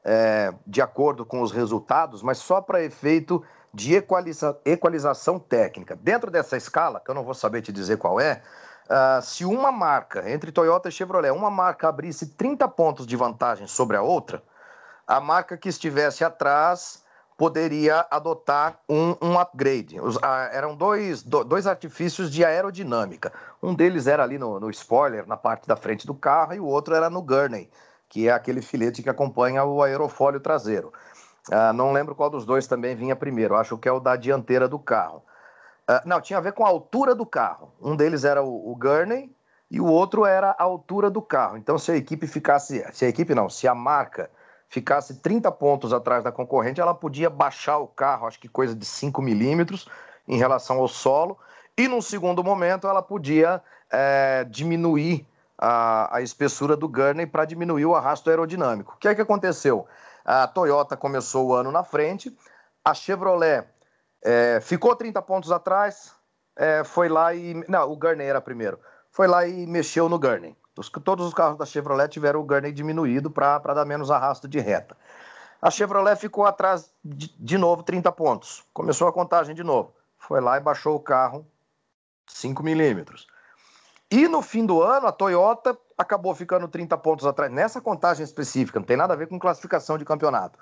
[0.03, 5.95] é, de acordo com os resultados, mas só para efeito de equaliza, equalização técnica.
[5.95, 8.43] Dentro dessa escala, que eu não vou saber te dizer qual é,
[8.91, 13.69] Uh, se uma marca, entre Toyota e Chevrolet, uma marca abrisse 30 pontos de vantagem
[13.69, 14.43] sobre a outra,
[15.07, 17.05] a marca que estivesse atrás
[17.41, 19.99] poderia adotar um, um upgrade.
[19.99, 23.33] Os, ah, eram dois, do, dois artifícios de aerodinâmica.
[23.63, 26.67] Um deles era ali no, no, spoiler, na parte da frente do carro, e o
[26.67, 27.71] outro era no gurney,
[28.11, 30.93] que é aquele filete que acompanha o aerofólio traseiro.
[31.51, 34.69] Ah, não lembro qual dos dois também vinha primeiro, acho que é o da dianteira
[34.69, 35.23] do carro.
[35.89, 37.73] Ah, não, tinha a ver com a altura do carro.
[37.81, 39.35] Um deles era o, o gurney
[39.71, 41.57] e o outro era a altura do carro.
[41.57, 42.85] Então, se a equipe ficasse.
[42.93, 44.31] Se a equipe não, se a marca
[44.71, 48.87] ficasse 30 pontos atrás da concorrente, ela podia baixar o carro, acho que coisa de
[48.87, 49.89] 5 milímetros,
[50.29, 51.37] em relação ao solo,
[51.77, 55.27] e num segundo momento ela podia é, diminuir
[55.59, 58.95] a, a, espessura do gurney para diminuir o arrasto aerodinâmico.
[58.95, 59.87] O que é que aconteceu?
[60.25, 62.35] A Toyota começou o ano na frente,
[62.85, 63.65] a Chevrolet
[64.23, 66.13] é, ficou 30 pontos atrás,
[66.57, 67.55] é, foi lá e.
[67.69, 68.79] Não, o gurney era primeiro.
[69.11, 70.57] Foi lá e mexeu no gurney.
[70.81, 74.59] Os, todos os carros da Chevrolet tiveram o gurney diminuído para dar menos arrasto de
[74.59, 74.97] reta.
[75.61, 78.65] A Chevrolet ficou atrás de, de novo 30 pontos.
[78.73, 79.93] Começou a contagem de novo.
[80.17, 81.47] Foi lá e baixou o carro
[82.27, 83.27] 5 milímetros.
[84.11, 88.81] E no fim do ano, a Toyota acabou ficando 30 pontos atrás, nessa contagem específica,
[88.81, 90.59] não tem nada a ver com classificação de campeonato.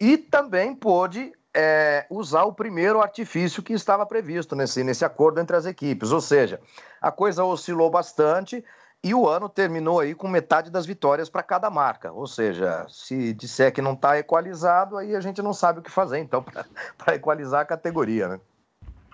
[0.00, 5.54] E também pôde é, usar o primeiro artifício que estava previsto nesse, nesse acordo entre
[5.54, 6.10] as equipes.
[6.12, 6.60] Ou seja,
[7.00, 8.64] a coisa oscilou bastante
[9.02, 12.12] e o ano terminou aí com metade das vitórias para cada marca.
[12.12, 15.90] Ou seja, se disser que não está equalizado, aí a gente não sabe o que
[15.90, 16.44] fazer, então,
[16.98, 18.40] para equalizar a categoria, né?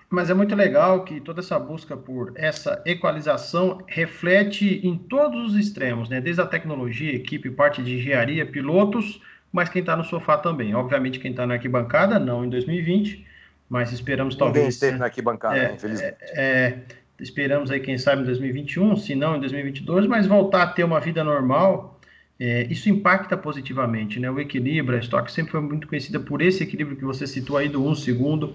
[0.09, 5.59] Mas é muito legal que toda essa busca por essa equalização reflete em todos os
[5.59, 6.20] extremos, né?
[6.20, 9.20] Desde a tecnologia, equipe, parte de engenharia, pilotos,
[9.53, 10.75] mas quem está no sofá também.
[10.75, 13.27] Obviamente, quem está na arquibancada, não em 2020,
[13.68, 14.57] mas esperamos talvez.
[14.57, 16.16] Ninguém esteve na arquibancada, é, infelizmente.
[16.20, 16.79] É, é,
[17.18, 21.00] Esperamos aí, quem sabe, em 2021, se não em 2022, mas voltar a ter uma
[21.00, 21.98] vida normal,
[22.38, 24.31] é, isso impacta positivamente, né?
[24.31, 27.68] O equilíbrio, a Stock sempre foi muito conhecida por esse equilíbrio que você citou aí
[27.68, 28.55] do 1 um segundo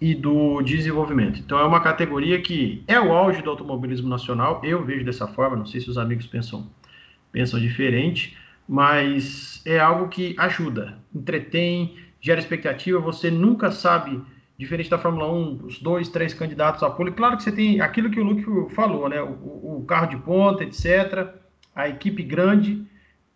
[0.00, 1.38] e do desenvolvimento.
[1.38, 5.56] Então é uma categoria que é o auge do automobilismo nacional, eu vejo dessa forma,
[5.56, 6.68] não sei se os amigos pensam,
[7.30, 14.20] pensam diferente, mas é algo que ajuda, entretém, gera expectativa, você nunca sabe
[14.60, 17.12] diferente da Fórmula 1, os dois, três candidatos a pole.
[17.12, 19.20] Claro que você tem aquilo que o Luke falou, né?
[19.22, 21.28] O, o, carro de ponta, etc.
[21.74, 22.86] A equipe grande,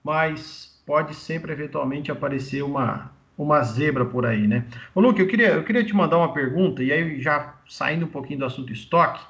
[0.04, 4.66] mas pode sempre eventualmente aparecer uma, uma zebra por aí, né?
[4.94, 8.10] Ô, Luke, eu queria, eu queria te mandar uma pergunta, e aí já saindo um
[8.10, 9.24] pouquinho do assunto estoque,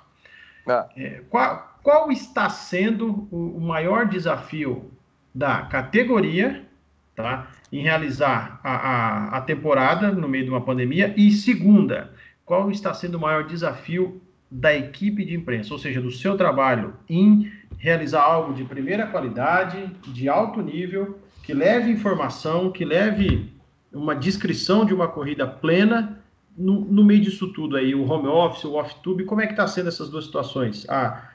[0.67, 0.89] ah.
[0.97, 4.91] é, qual, qual está sendo o, o maior desafio
[5.33, 6.67] da categoria,
[7.15, 7.51] tá?
[7.73, 11.13] em realizar a, a, a temporada no meio de uma pandemia?
[11.17, 12.13] E segunda,
[12.45, 16.95] qual está sendo o maior desafio da equipe de imprensa, ou seja, do seu trabalho
[17.09, 23.53] em realizar algo de primeira qualidade, de alto nível, que leve informação, que leve
[23.93, 26.21] uma descrição de uma corrida plena
[26.57, 29.67] no, no meio disso tudo aí, o home office, o off-tube, como é que está
[29.67, 30.89] sendo essas duas situações?
[30.89, 31.31] A,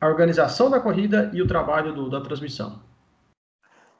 [0.00, 2.80] a organização da corrida e o trabalho do, da transmissão.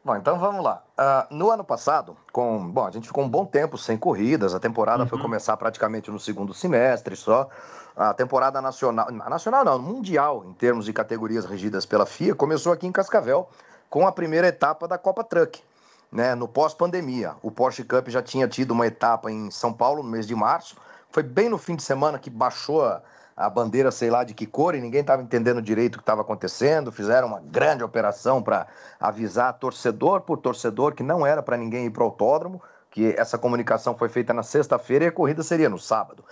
[0.04, 0.82] Bom, então vamos lá.
[0.98, 4.58] Uh, no ano passado, com, bom, a gente ficou um bom tempo sem corridas, a
[4.58, 5.08] temporada uhum.
[5.08, 7.48] foi começar praticamente no segundo semestre só.
[7.96, 12.84] A temporada nacional, nacional não, mundial, em termos de categorias regidas pela FIA, começou aqui
[12.84, 13.48] em Cascavel
[13.88, 15.62] com a primeira etapa da Copa Truck,
[16.10, 17.36] né, no pós-pandemia.
[17.40, 20.74] O Porsche Cup já tinha tido uma etapa em São Paulo no mês de março,
[21.10, 23.02] foi bem no fim de semana que baixou a,
[23.36, 26.20] a bandeira, sei lá de que cor, e ninguém estava entendendo direito o que estava
[26.22, 26.92] acontecendo.
[26.92, 28.66] Fizeram uma grande operação para
[29.00, 33.38] avisar torcedor por torcedor que não era para ninguém ir para o autódromo, que essa
[33.38, 36.24] comunicação foi feita na sexta-feira e a corrida seria no sábado.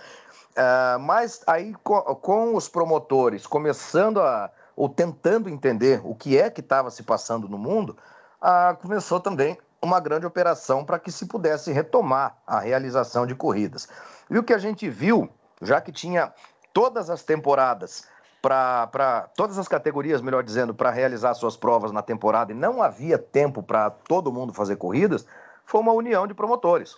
[0.51, 6.49] Uh, mas aí, com, com, os promotores começando a, ou tentando entender o que é
[6.49, 7.97] que estava se passando no mundo,
[8.41, 13.87] uh, começou também uma grande operação para que se pudesse retomar a realização de corridas.
[14.29, 15.29] E o que a gente viu,
[15.61, 16.31] já que tinha
[16.73, 18.07] todas as temporadas
[18.41, 23.17] para todas as categorias, melhor dizendo, para realizar suas provas na temporada e não havia
[23.17, 25.25] tempo para todo mundo fazer corridas,
[25.63, 26.97] foi uma união de promotores.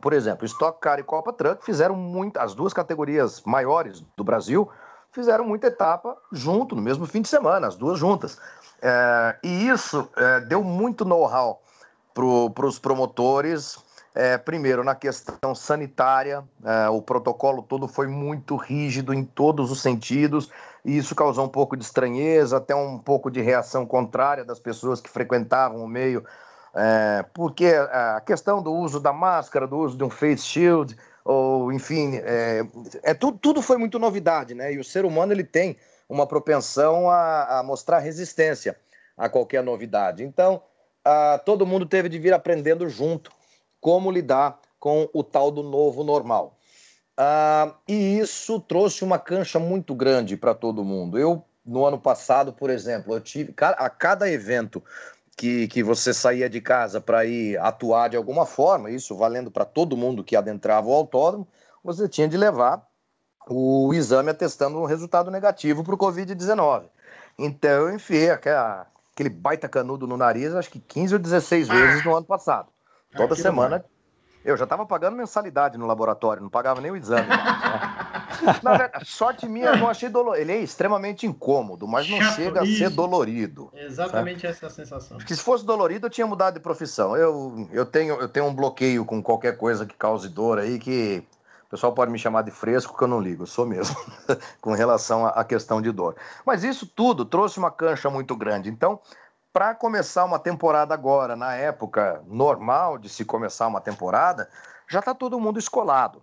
[0.00, 4.70] Por exemplo, Stock Car e Copa Truck fizeram muito, as duas categorias maiores do Brasil
[5.10, 8.38] fizeram muita etapa junto, no mesmo fim de semana, as duas juntas.
[8.80, 11.60] É, e isso é, deu muito know-how
[12.14, 13.78] para os promotores
[14.14, 19.80] é, primeiro, na questão sanitária, é, o protocolo todo foi muito rígido em todos os
[19.80, 20.50] sentidos,
[20.84, 25.00] e isso causou um pouco de estranheza, até um pouco de reação contrária das pessoas
[25.00, 26.24] que frequentavam o meio,
[26.74, 31.72] é, porque a questão do uso da máscara, do uso de um face shield, ou
[31.72, 32.64] enfim, é,
[33.02, 34.72] é tudo, tudo foi muito novidade, né?
[34.72, 35.76] E o ser humano ele tem
[36.08, 38.76] uma propensão a, a mostrar resistência
[39.16, 40.24] a qualquer novidade.
[40.24, 40.62] Então,
[41.04, 43.30] a, todo mundo teve de vir aprendendo junto
[43.80, 46.56] como lidar com o tal do novo normal.
[47.16, 51.18] Ah, e isso trouxe uma cancha muito grande para todo mundo.
[51.18, 54.82] Eu, no ano passado, por exemplo, eu tive a cada evento
[55.36, 59.64] que, que você saía de casa para ir atuar de alguma forma, isso valendo para
[59.64, 61.46] todo mundo que adentrava o autódromo,
[61.82, 62.86] você tinha de levar
[63.48, 66.84] o exame atestando um resultado negativo para o Covid-19.
[67.38, 72.14] Então eu enfiei aquele baita canudo no nariz, acho que 15 ou 16 vezes no
[72.14, 72.68] ano passado.
[73.16, 73.84] Toda semana
[74.44, 77.28] eu já estava pagando mensalidade no laboratório, não pagava nem o exame.
[77.28, 77.36] Né?
[78.62, 80.42] Na verdade, sorte minha, eu não achei dolorido.
[80.42, 82.84] Ele é extremamente incômodo, mas não Chato, chega isso.
[82.84, 83.70] a ser dolorido.
[83.74, 84.52] Exatamente sabe?
[84.52, 85.18] essa é a sensação.
[85.18, 87.14] Porque se fosse dolorido, eu tinha mudado de profissão.
[87.16, 91.22] Eu, eu, tenho, eu tenho um bloqueio com qualquer coisa que cause dor aí, que
[91.66, 93.94] o pessoal pode me chamar de fresco, que eu não ligo, eu sou mesmo,
[94.60, 96.16] com relação à questão de dor.
[96.46, 98.70] Mas isso tudo trouxe uma cancha muito grande.
[98.70, 98.98] Então,
[99.52, 104.48] para começar uma temporada agora, na época normal de se começar uma temporada,
[104.88, 106.22] já está todo mundo escolado.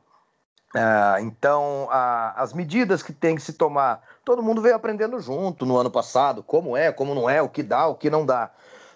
[0.75, 5.65] É, então, a, as medidas que tem que se tomar, todo mundo veio aprendendo junto
[5.65, 8.51] no ano passado, como é, como não é, o que dá, o que não dá.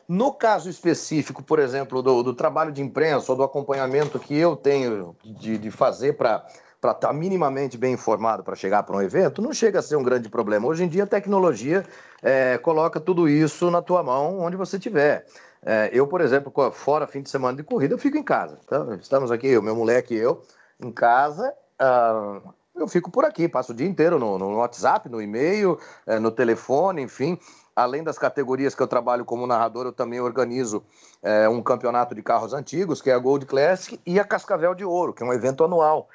[0.08, 4.58] No caso específico, por exemplo, do, do trabalho de imprensa ou do acompanhamento que eu
[4.58, 6.46] tenho de, de fazer para
[6.82, 9.96] para estar tá minimamente bem informado para chegar para um evento, não chega a ser
[9.96, 10.68] um grande problema.
[10.68, 11.86] Hoje em dia, a tecnologia
[12.24, 15.26] é, coloca tudo isso na tua mão, onde você estiver.
[15.64, 18.60] É, eu, por exemplo, fora fim de semana de corrida, eu fico em casa.
[18.66, 20.42] Então, estamos aqui, o meu moleque e eu,
[20.80, 21.54] em casa.
[21.80, 26.18] Uh, eu fico por aqui, passo o dia inteiro no, no WhatsApp, no e-mail, é,
[26.18, 27.38] no telefone, enfim.
[27.76, 30.84] Além das categorias que eu trabalho como narrador, eu também organizo
[31.22, 34.84] é, um campeonato de carros antigos, que é a Gold Classic, e a Cascavel de
[34.84, 36.10] Ouro, que é um evento anual.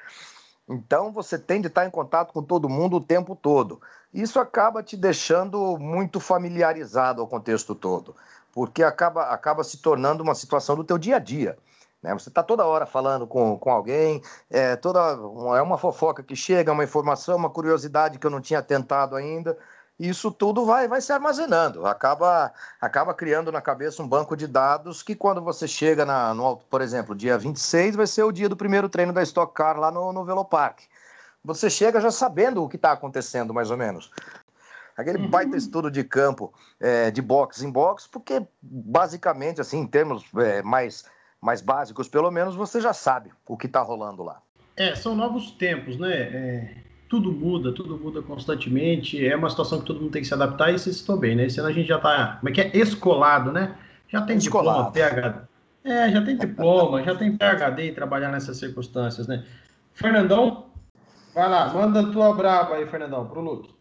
[0.67, 3.81] Então você tem de estar em contato com todo mundo o tempo todo.
[4.13, 8.15] Isso acaba te deixando muito familiarizado ao contexto todo,
[8.53, 11.57] porque acaba, acaba se tornando uma situação do teu dia a dia.
[12.01, 12.13] Né?
[12.13, 16.71] Você está toda hora falando com, com alguém, é, toda, é uma fofoca que chega,
[16.71, 19.57] uma informação, uma curiosidade que eu não tinha tentado ainda
[19.99, 25.01] isso tudo vai, vai se armazenando, acaba, acaba criando na cabeça um banco de dados
[25.01, 28.55] que quando você chega, na, no, por exemplo, dia 26 vai ser o dia do
[28.55, 30.81] primeiro treino da Stock Car lá no, no Velopark.
[31.43, 34.11] Você chega já sabendo o que está acontecendo, mais ou menos.
[34.95, 35.29] Aquele uhum.
[35.29, 40.61] baita estudo de campo, é, de box em box, porque basicamente, assim, em termos é,
[40.61, 41.05] mais,
[41.41, 44.41] mais básicos, pelo menos, você já sabe o que está rolando lá.
[44.75, 46.13] É, são novos tempos, né?
[46.13, 49.25] É tudo muda, tudo muda constantemente.
[49.25, 51.49] É uma situação que todo mundo tem que se adaptar e se estou bem, né?
[51.49, 52.77] Senão a gente já está, como é que é?
[52.77, 53.77] Escolado, né?
[54.09, 54.91] Já tem escolado.
[54.91, 55.47] diploma, PhD.
[55.83, 59.45] É, já tem diploma, já tem PhD em trabalhar nessas circunstâncias, né?
[59.93, 60.67] Fernandão,
[61.33, 63.73] vai lá, manda a tua braba aí, Fernandão, pro Luke.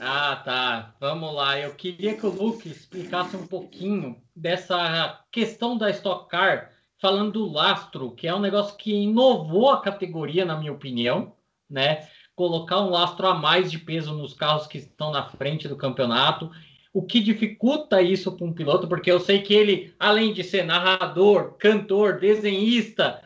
[0.00, 0.94] Ah, tá.
[0.98, 1.58] Vamos lá.
[1.58, 7.52] Eu queria que o Luke explicasse um pouquinho dessa questão da Stock Car, falando do
[7.52, 11.32] lastro, que é um negócio que inovou a categoria, na minha opinião
[11.72, 12.06] né?
[12.34, 16.50] Colocar um lastro a mais de peso nos carros que estão na frente do campeonato.
[16.92, 20.64] O que dificulta isso para um piloto, porque eu sei que ele, além de ser
[20.64, 23.22] narrador, cantor, desenhista,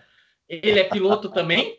[0.48, 1.76] ele é piloto também,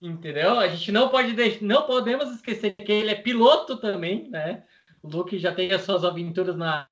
[0.00, 0.58] entendeu?
[0.58, 4.62] A gente não pode deixar, não podemos esquecer que ele é piloto também, né?
[5.02, 6.88] O Luke já tem as suas aventuras na,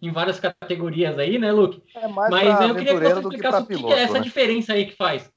[0.00, 1.82] em várias categorias aí, né, Luke?
[1.94, 4.20] É Mas eu queria que você explicasse que o que, é essa né?
[4.20, 5.30] diferença aí que faz.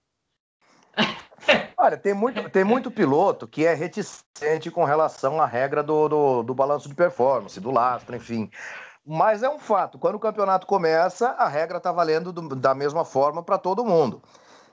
[1.77, 6.43] Olha, tem muito, tem muito piloto que é reticente com relação à regra do, do,
[6.43, 8.49] do balanço de performance, do lastro, enfim.
[9.05, 13.05] Mas é um fato, quando o campeonato começa, a regra está valendo do, da mesma
[13.05, 14.21] forma para todo mundo.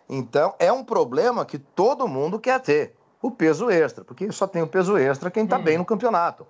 [0.08, 4.62] Então, é um problema que todo mundo quer ter, o peso extra, porque só tem
[4.62, 5.62] o peso extra quem está hum.
[5.62, 6.44] bem no campeonato.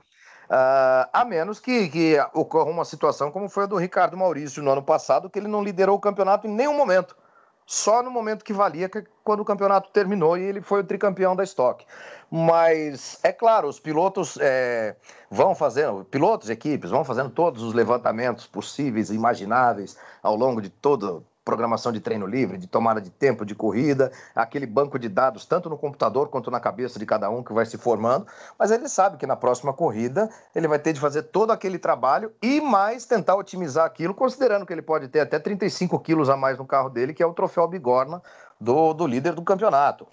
[0.45, 4.71] Uh, a menos que, que ocorra uma situação como foi a do Ricardo Maurício no
[4.71, 7.17] ano passado, que ele não liderou o campeonato em nenhum momento
[7.67, 11.35] só no momento que valia, que quando o campeonato terminou e ele foi o tricampeão
[11.35, 11.85] da Stock.
[12.31, 14.97] Mas é claro, os pilotos é,
[15.31, 20.71] vão fazendo, pilotos, equipes, vão fazendo todos os levantamentos possíveis e imagináveis ao longo de
[20.71, 25.45] todo, programação de treino livre, de tomada de tempo de corrida, aquele banco de dados,
[25.45, 28.27] tanto no computador quanto na cabeça de cada um que vai se formando,
[28.59, 32.33] mas ele sabe que na próxima corrida ele vai ter de fazer todo aquele trabalho
[32.41, 36.59] e mais tentar otimizar aquilo, considerando que ele pode ter até 35 quilos a mais
[36.59, 38.23] no carro dele, que é o troféu Bigorna
[38.61, 40.07] do, do líder do campeonato.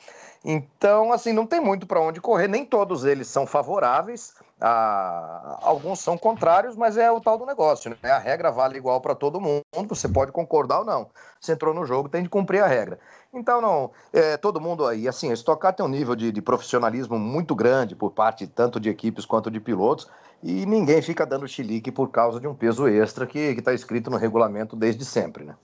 [0.43, 6.00] Então, assim, não tem muito para onde correr, nem todos eles são favoráveis, ah, alguns
[6.00, 8.12] são contrários, mas é o tal do negócio, né?
[8.12, 11.10] A regra vale igual para todo mundo, você pode concordar ou não.
[11.39, 13.00] Se entrou no jogo, tem de cumprir a regra.
[13.34, 16.41] Então, não, é, todo mundo aí, assim, a Stock Car tem um nível de, de
[16.41, 20.10] profissionalismo muito grande por parte tanto de equipes quanto de pilotos,
[20.43, 24.17] e ninguém fica dando chilique por causa de um peso extra que está escrito no
[24.17, 25.56] regulamento desde sempre, né?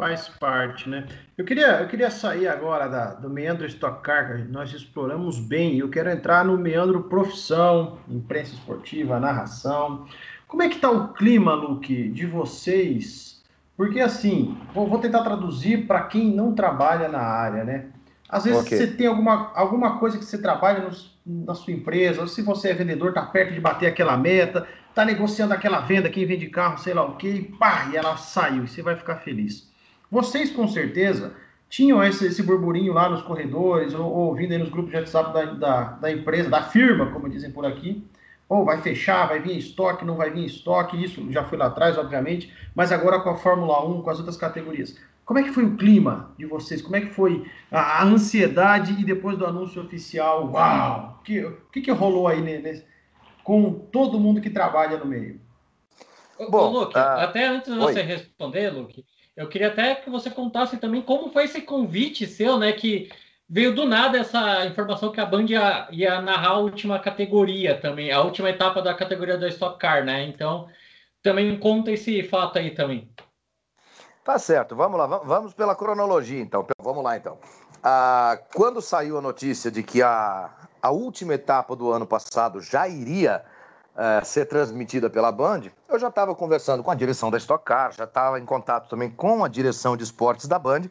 [0.00, 1.06] Faz parte, né?
[1.36, 5.78] Eu queria, eu queria sair agora da, do meandro Stock Car, que nós exploramos bem.
[5.78, 10.06] Eu quero entrar no meandro profissão, imprensa esportiva, narração.
[10.48, 13.42] Como é que está o clima, Luke, de vocês?
[13.76, 17.86] Porque assim, vou, vou tentar traduzir para quem não trabalha na área, né?
[18.26, 18.78] Às vezes okay.
[18.78, 22.70] você tem alguma, alguma coisa que você trabalha no, na sua empresa, ou se você
[22.70, 26.78] é vendedor, está perto de bater aquela meta, está negociando aquela venda, quem vende carro,
[26.78, 29.69] sei lá o quê, e pá, e ela saiu, e você vai ficar feliz.
[30.10, 31.34] Vocês, com certeza,
[31.68, 35.32] tinham esse, esse burburinho lá nos corredores, ou, ou ouvindo aí nos grupos de WhatsApp
[35.32, 38.04] da, da, da, empresa, da firma, como dizem por aqui.
[38.48, 41.96] Ou vai fechar, vai vir estoque, não vai vir estoque, isso já foi lá atrás,
[41.96, 44.98] obviamente, mas agora com a Fórmula 1, com as outras categorias.
[45.24, 46.82] Como é que foi o clima de vocês?
[46.82, 50.50] Como é que foi a, a ansiedade e depois do anúncio oficial?
[50.50, 51.18] Uau!
[51.20, 52.82] O que, que, que rolou aí né,
[53.44, 55.40] com todo mundo que trabalha no meio?
[56.48, 57.00] Bom, Luke, uh...
[57.00, 58.06] até antes de você Oi.
[58.06, 59.04] responder, Luke,
[59.40, 62.72] eu queria até que você contasse também como foi esse convite seu, né?
[62.72, 63.10] Que
[63.48, 68.12] veio do nada essa informação que a Band ia, ia narrar a última categoria também,
[68.12, 70.24] a última etapa da categoria da Stock Car, né?
[70.24, 70.68] Então,
[71.22, 73.10] também conta esse fato aí também.
[74.22, 76.66] Tá certo, vamos lá, vamos pela cronologia então.
[76.82, 77.38] Vamos lá então.
[77.82, 80.50] Ah, quando saiu a notícia de que a,
[80.82, 83.42] a última etapa do ano passado já iria
[83.96, 87.92] é, ser transmitida pela Band, eu já estava conversando com a direção da Stock Car,
[87.92, 90.82] já estava em contato também com a direção de esportes da Band,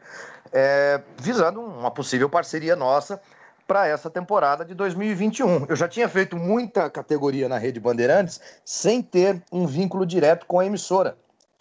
[0.52, 3.22] é, visando uma possível parceria nossa
[3.68, 5.68] para essa temporada de 2021.
[5.70, 10.60] Eu já tinha feito muita categoria na Rede Bandeirantes sem ter um vínculo direto com
[10.60, 11.16] a emissora.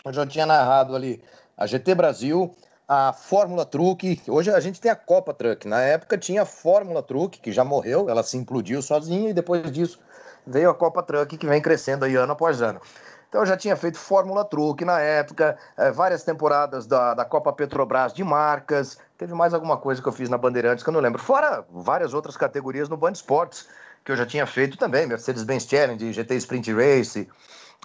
[0.04, 1.22] Eu já tinha narrado ali
[1.54, 2.54] a GT Brasil,
[2.88, 4.22] a Fórmula Truck.
[4.26, 5.68] Hoje a gente tem a Copa Truck.
[5.68, 9.70] Na época tinha a Fórmula Truck, que já morreu, ela se implodiu sozinha e depois
[9.70, 10.00] disso
[10.48, 12.80] veio a Copa Truck, que vem crescendo aí ano após ano.
[13.28, 17.52] Então eu já tinha feito Fórmula Truck na época, é, várias temporadas da, da Copa
[17.52, 21.00] Petrobras de marcas, teve mais alguma coisa que eu fiz na Bandeirantes que eu não
[21.00, 23.68] lembro, fora várias outras categorias no Band Esportes,
[24.02, 27.28] que eu já tinha feito também, Mercedes-Benz Challenge, GT Sprint Race,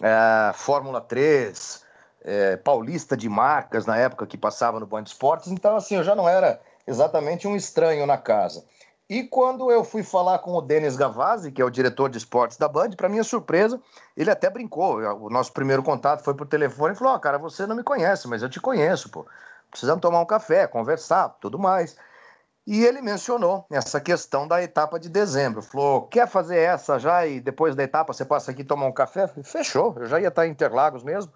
[0.01, 1.83] é, Fórmula 3,
[2.23, 6.15] é, Paulista de marcas na época que passava no Band Esportes, então assim, eu já
[6.15, 8.63] não era exatamente um estranho na casa.
[9.13, 12.57] E quando eu fui falar com o Denis Gavazzi, que é o diretor de esportes
[12.57, 13.79] da Band, para minha surpresa,
[14.17, 14.97] ele até brincou.
[15.21, 17.83] O nosso primeiro contato foi por telefone e falou: Ó, oh, cara, você não me
[17.83, 19.23] conhece, mas eu te conheço, pô.
[19.69, 21.95] Precisamos tomar um café, conversar, tudo mais.
[22.65, 25.61] E ele mencionou essa questão da etapa de dezembro.
[25.61, 29.27] Falou: quer fazer essa já e depois da etapa você passa aqui tomar um café?
[29.27, 31.31] Falei, Fechou, eu já ia estar em Interlagos mesmo,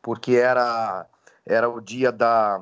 [0.00, 1.04] porque era,
[1.44, 2.58] era o dia da,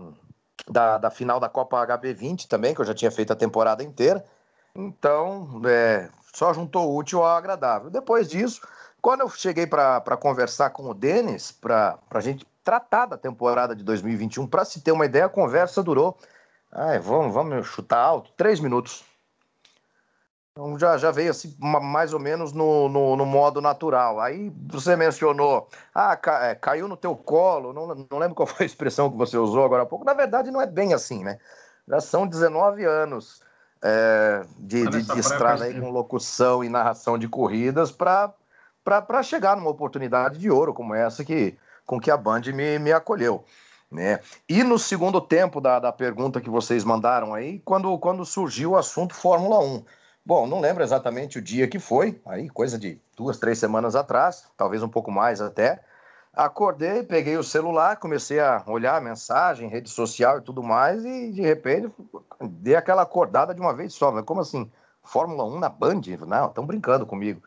[0.68, 4.24] da, da final da Copa HB20 também, que eu já tinha feito a temporada inteira.
[4.76, 7.88] Então, é, só juntou o útil ao agradável.
[7.88, 8.60] Depois disso,
[9.00, 13.82] quando eu cheguei para conversar com o Denis, para a gente tratar da temporada de
[13.82, 16.18] 2021, para se ter uma ideia, a conversa durou,
[16.70, 19.04] ai, vamos, vamos chutar alto, três minutos.
[20.52, 24.20] Então já, já veio assim, mais ou menos no, no, no modo natural.
[24.20, 28.64] Aí você mencionou, ah, ca, é, caiu no teu colo, não, não lembro qual foi
[28.64, 30.04] a expressão que você usou agora há pouco.
[30.04, 31.38] Na verdade, não é bem assim, né?
[31.86, 33.45] Já são 19 anos
[33.82, 39.70] é, de, de, de estrada aí com locução e narração de corridas para chegar numa
[39.70, 43.44] oportunidade de ouro como essa que, com que a Band me, me acolheu.
[43.90, 44.20] Né?
[44.48, 48.76] E no segundo tempo da, da pergunta que vocês mandaram aí, quando, quando surgiu o
[48.76, 49.84] assunto Fórmula 1.
[50.24, 54.44] Bom, não lembro exatamente o dia que foi, aí coisa de duas, três semanas atrás,
[54.56, 55.80] talvez um pouco mais até.
[56.36, 61.32] Acordei, peguei o celular, comecei a olhar a mensagem, rede social e tudo mais, e
[61.32, 61.90] de repente
[62.42, 64.12] dei aquela acordada de uma vez só.
[64.12, 64.70] Mas como assim?
[65.02, 66.02] Fórmula 1 na Band?
[66.26, 67.42] Não, estão brincando comigo.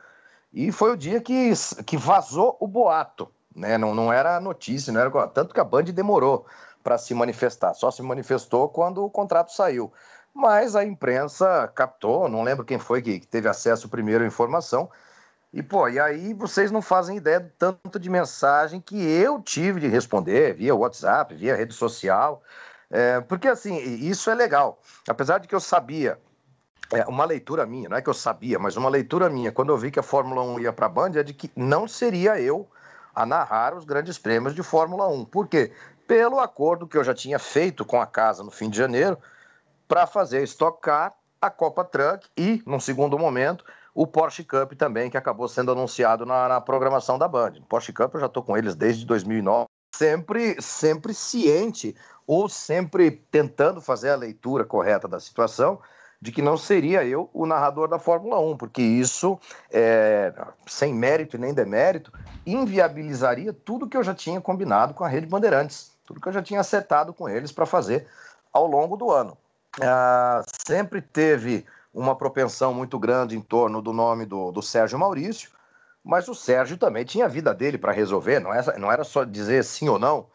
[0.52, 1.52] E foi o dia que,
[1.86, 3.78] que vazou o boato, né?
[3.78, 6.47] Não, não era notícia, não era tanto que a Band demorou
[6.84, 7.75] para se manifestar.
[7.75, 9.93] Só se manifestou quando o contrato saiu.
[10.34, 14.89] Mas a imprensa captou, não lembro quem foi que teve acesso primeiro à informação
[15.51, 19.79] e, pô, e aí vocês não fazem ideia do tanto de mensagem que eu tive
[19.79, 22.43] de responder via WhatsApp, via rede social.
[22.89, 24.79] É, porque, assim, isso é legal.
[25.07, 26.19] Apesar de que eu sabia,
[26.91, 29.78] é, uma leitura minha, não é que eu sabia, mas uma leitura minha, quando eu
[29.78, 32.67] vi que a Fórmula 1 ia para a Band, é de que não seria eu
[33.13, 35.26] a narrar os grandes prêmios de Fórmula 1.
[35.26, 35.71] Por quê?
[36.07, 39.17] Pelo acordo que eu já tinha feito com a casa no fim de janeiro
[39.88, 43.65] para fazer Stock Car, a Copa Truck e, num segundo momento,
[44.00, 47.56] o Porsche Cup também, que acabou sendo anunciado na, na programação da Band.
[47.68, 51.93] Porsche Cup eu já estou com eles desde 2009, sempre, sempre ciente
[52.26, 55.82] ou sempre tentando fazer a leitura correta da situação
[56.22, 59.38] de que não seria eu o narrador da Fórmula 1, porque isso,
[59.70, 60.34] é,
[60.66, 62.10] sem mérito e nem demérito,
[62.45, 66.41] inviabilizaria tudo que eu já tinha combinado com a Rede Bandeirantes, tudo que eu já
[66.41, 68.08] tinha acertado com eles para fazer
[68.54, 69.38] ao longo do ano.
[69.82, 75.49] Ah, sempre teve uma propensão muito grande em torno do nome do, do Sérgio Maurício,
[76.03, 79.23] mas o Sérgio também tinha a vida dele para resolver, não era, não era só
[79.23, 80.27] dizer sim ou não.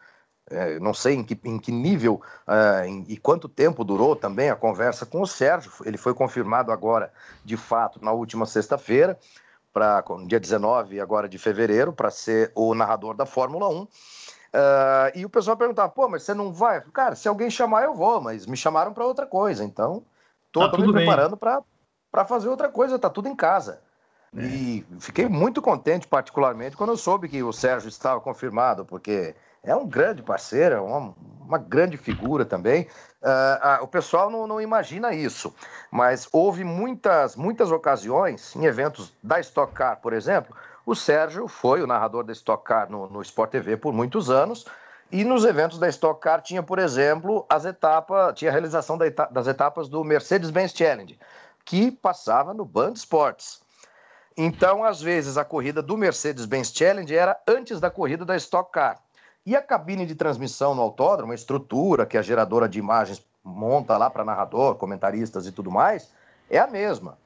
[0.47, 4.51] É, não sei em que, em que nível uh, em, e quanto tempo durou também
[4.51, 5.71] a conversa com o Sérgio.
[5.83, 7.11] Ele foi confirmado agora,
[7.43, 9.17] de fato, na última sexta-feira,
[9.73, 13.81] para dia 19 agora de fevereiro, para ser o narrador da Fórmula 1.
[13.81, 13.87] Uh,
[15.15, 16.79] e o pessoal perguntava, pô, mas você não vai?
[16.93, 20.05] Cara, se alguém chamar, eu vou, mas me chamaram para outra coisa, então
[20.63, 23.81] estou tá me preparando para fazer outra coisa, tá tudo em casa.
[24.35, 24.43] É.
[24.43, 29.75] E fiquei muito contente, particularmente, quando eu soube que o Sérgio estava confirmado, porque é
[29.75, 32.87] um grande parceiro, é uma, uma grande figura também.
[33.21, 35.53] Uh, uh, o pessoal não, não, imagina isso,
[35.89, 41.81] mas houve muitas, muitas ocasiões, em eventos da Stock Car, por exemplo, o Sérgio foi
[41.81, 44.65] o narrador da Stock Car no, no Sport TV por muitos anos,
[45.11, 49.47] e nos eventos da Stock Car tinha, por exemplo, as etapas, tinha a realização das
[49.47, 51.19] etapas do Mercedes-Benz Challenge,
[51.63, 53.61] que passava no Band Sports.
[54.35, 58.99] Então, às vezes, a corrida do Mercedes-Benz Challenge era antes da corrida da Stock Car.
[59.45, 63.95] E a cabine de transmissão no autódromo, a estrutura que a geradora de imagens monta
[63.95, 66.11] lá para narrador, comentaristas e tudo mais,
[66.49, 67.17] é a mesma.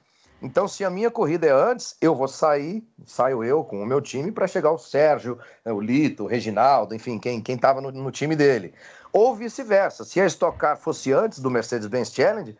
[0.41, 3.99] Então, se a minha corrida é antes, eu vou sair, saio eu com o meu
[3.99, 8.09] time para chegar o Sérgio, né, o Lito, o Reginaldo, enfim, quem estava no, no,
[8.09, 8.73] time dele.
[9.11, 10.05] Ou vice-versa.
[10.05, 12.57] Se a Stock Car fosse antes do Mercedes-Benz Challenge,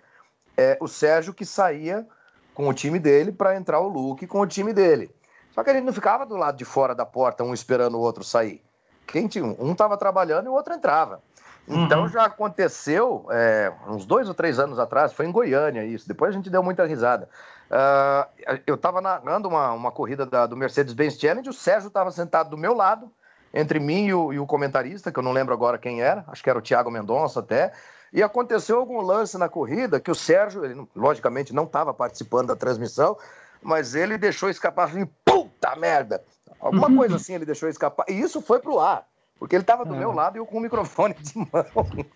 [0.58, 2.06] é o Sérgio que saía
[2.54, 5.10] com o time dele para entrar o Luke com o time dele.
[5.56, 8.02] Só que a gente não ficava do lado de fora da porta, um esperando o
[8.02, 8.62] outro sair.
[9.08, 11.24] Quem tinha, um estava trabalhando e o outro entrava.
[11.70, 12.08] Então uhum.
[12.08, 16.08] já aconteceu é, uns dois ou três anos atrás, foi em Goiânia isso.
[16.08, 17.30] Depois a gente deu muita risada.
[17.70, 22.50] Uh, eu estava narrando uma, uma corrida da, do Mercedes-Benz Challenge, o Sérgio estava sentado
[22.50, 23.12] do meu lado,
[23.54, 26.44] entre mim e o, e o, comentarista, que eu não lembro agora quem era, acho
[26.44, 27.72] que era o Thiago Mendonça até.
[28.12, 32.56] E aconteceu algum lance na corrida que o Sérgio, ele, logicamente, não estava participando da
[32.56, 33.16] transmissão,
[33.62, 36.24] mas ele deixou escapar assim, puta merda!
[36.60, 36.98] Alguma uhum.
[36.98, 38.06] coisa assim ele deixou escapar.
[38.10, 39.06] E isso foi pro ar.
[39.40, 41.66] Porque ele estava do meu lado e eu com o microfone de mão.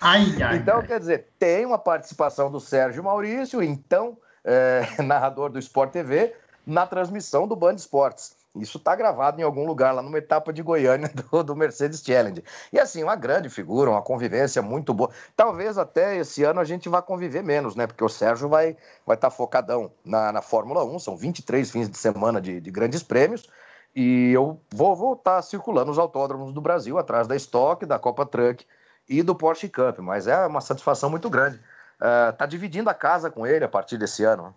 [0.02, 0.88] Ai, ai, então, ai.
[0.88, 6.36] quer dizer, tem uma participação do Sérgio Maurício, então é, narrador do Sport TV,
[6.68, 8.36] na transmissão do Band Esportes.
[8.56, 12.44] Isso está gravado em algum lugar, lá numa etapa de Goiânia do, do, Mercedes Challenge.
[12.72, 15.10] E assim, uma grande figura, uma convivência muito boa.
[15.36, 17.88] Talvez até esse ano a gente vá conviver menos, né?
[17.88, 21.90] Porque o Sérgio vai estar vai tá focadão na, na Fórmula 1, são 23 fins
[21.90, 23.50] de semana de, de grandes prêmios.
[23.96, 28.66] E eu vou voltar circulando os autódromos do Brasil, atrás da Stock, da Copa Truck
[29.08, 30.00] e do Porsche Cup.
[30.00, 31.58] Mas é uma satisfação muito grande.
[32.00, 34.54] Uh, tá dividindo a casa com ele a partir desse ano.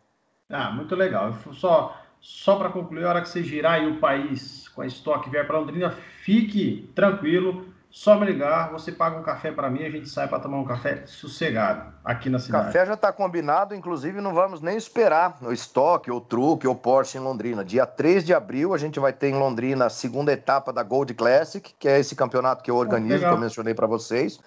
[0.50, 1.34] Ah, muito legal.
[1.52, 5.28] Só, só para concluir, a hora que você girar aí o país com a Stock
[5.28, 5.90] vier para Londrina,
[6.22, 10.38] fique tranquilo só me ligar, você paga um café para mim, a gente sai para
[10.38, 12.64] tomar um café sossegado aqui na cidade.
[12.64, 16.74] O café já está combinado, inclusive não vamos nem esperar o estoque, ou truque, ou
[16.74, 17.64] Porsche em Londrina.
[17.64, 21.14] Dia 3 de abril a gente vai ter em Londrina a segunda etapa da Gold
[21.14, 24.38] Classic, que é esse campeonato que eu organizo, que eu mencionei para vocês.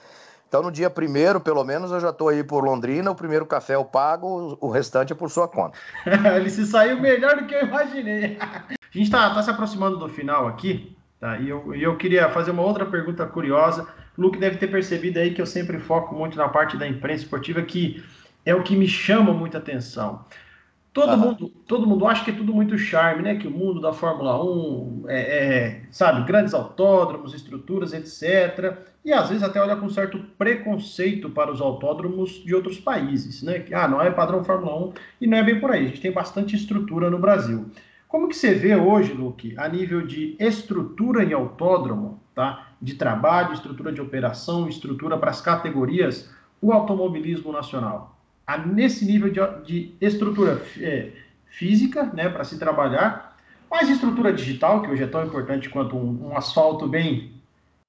[0.47, 3.09] Então, no dia primeiro, pelo menos, eu já estou aí por Londrina.
[3.09, 5.75] O primeiro café eu pago, o restante é por sua conta.
[6.35, 8.37] Ele se saiu melhor do que eu imaginei.
[8.39, 10.98] a gente está tá se aproximando do final aqui.
[11.19, 11.37] Tá?
[11.39, 13.87] E, eu, e eu queria fazer uma outra pergunta curiosa.
[14.17, 17.23] O Luke deve ter percebido aí que eu sempre foco muito na parte da imprensa
[17.23, 18.03] esportiva, que
[18.45, 20.25] é o que me chama muita atenção.
[20.91, 23.35] Todo, mundo, todo mundo acha que é tudo muito charme, né?
[23.35, 28.75] Que o mundo da Fórmula 1 é, é, sabe, grandes autódromos, estruturas, etc.
[29.05, 33.59] E às vezes até olha com certo preconceito para os autódromos de outros países, né?
[33.59, 35.85] Que, ah, não é padrão Fórmula 1 e não é bem por aí.
[35.85, 37.69] A gente tem bastante estrutura no Brasil.
[38.09, 42.69] Como que você vê hoje, Luke, a nível de estrutura em autódromo, tá?
[42.81, 46.27] de trabalho, estrutura de operação, estrutura para as categorias,
[46.59, 48.19] o automobilismo nacional?
[48.47, 51.11] A, nesse nível de, de estrutura é,
[51.45, 53.37] física, né, para se trabalhar,
[53.69, 57.31] mas estrutura digital, que hoje é tão importante quanto um, um asfalto bem,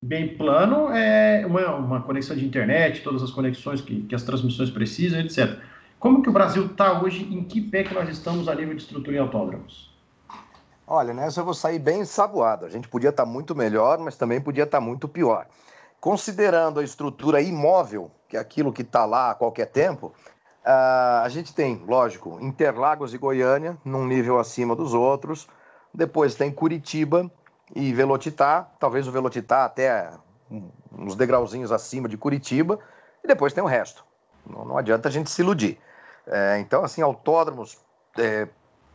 [0.02, 4.68] bem plano, é uma, uma, conexão de internet, todas as conexões que, que as transmissões
[4.68, 5.60] precisam, etc.
[5.98, 8.82] Como que o Brasil está hoje, em que pé que nós estamos a nível de
[8.82, 9.89] estrutura em autódromos?
[10.92, 12.66] Olha, nessa eu vou sair bem ensaboado.
[12.66, 15.46] A gente podia estar tá muito melhor, mas também podia estar tá muito pior.
[16.00, 20.08] Considerando a estrutura imóvel, que é aquilo que está lá a qualquer tempo,
[20.66, 25.46] uh, a gente tem, lógico, Interlagos e Goiânia, num nível acima dos outros.
[25.94, 27.30] Depois tem Curitiba
[27.72, 30.10] e Velotitá, talvez o Velotitá até
[30.90, 32.80] uns degrauzinhos acima de Curitiba.
[33.22, 34.04] E depois tem o resto.
[34.44, 35.78] Não, não adianta a gente se iludir.
[36.26, 37.78] É, então, assim, autódromos
[38.18, 38.48] é,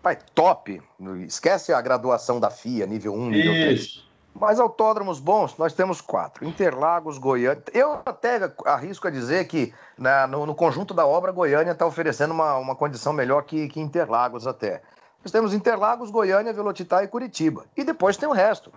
[0.06, 0.80] pai, top.
[1.26, 3.64] Esquece a graduação da FIA, nível 1, nível Isso.
[3.64, 4.06] 3.
[4.40, 7.64] Mas autódromos bons, nós temos quatro: Interlagos, Goiânia.
[7.74, 12.36] Eu até arrisco a dizer que né, no, no, conjunto da obra, Goiânia está oferecendo
[12.36, 14.84] uma, uma condição melhor que, que Interlagos até.
[15.24, 17.66] Nós temos Interlagos, Goiânia, Velotitá e Curitiba.
[17.76, 18.72] E depois tem o resto.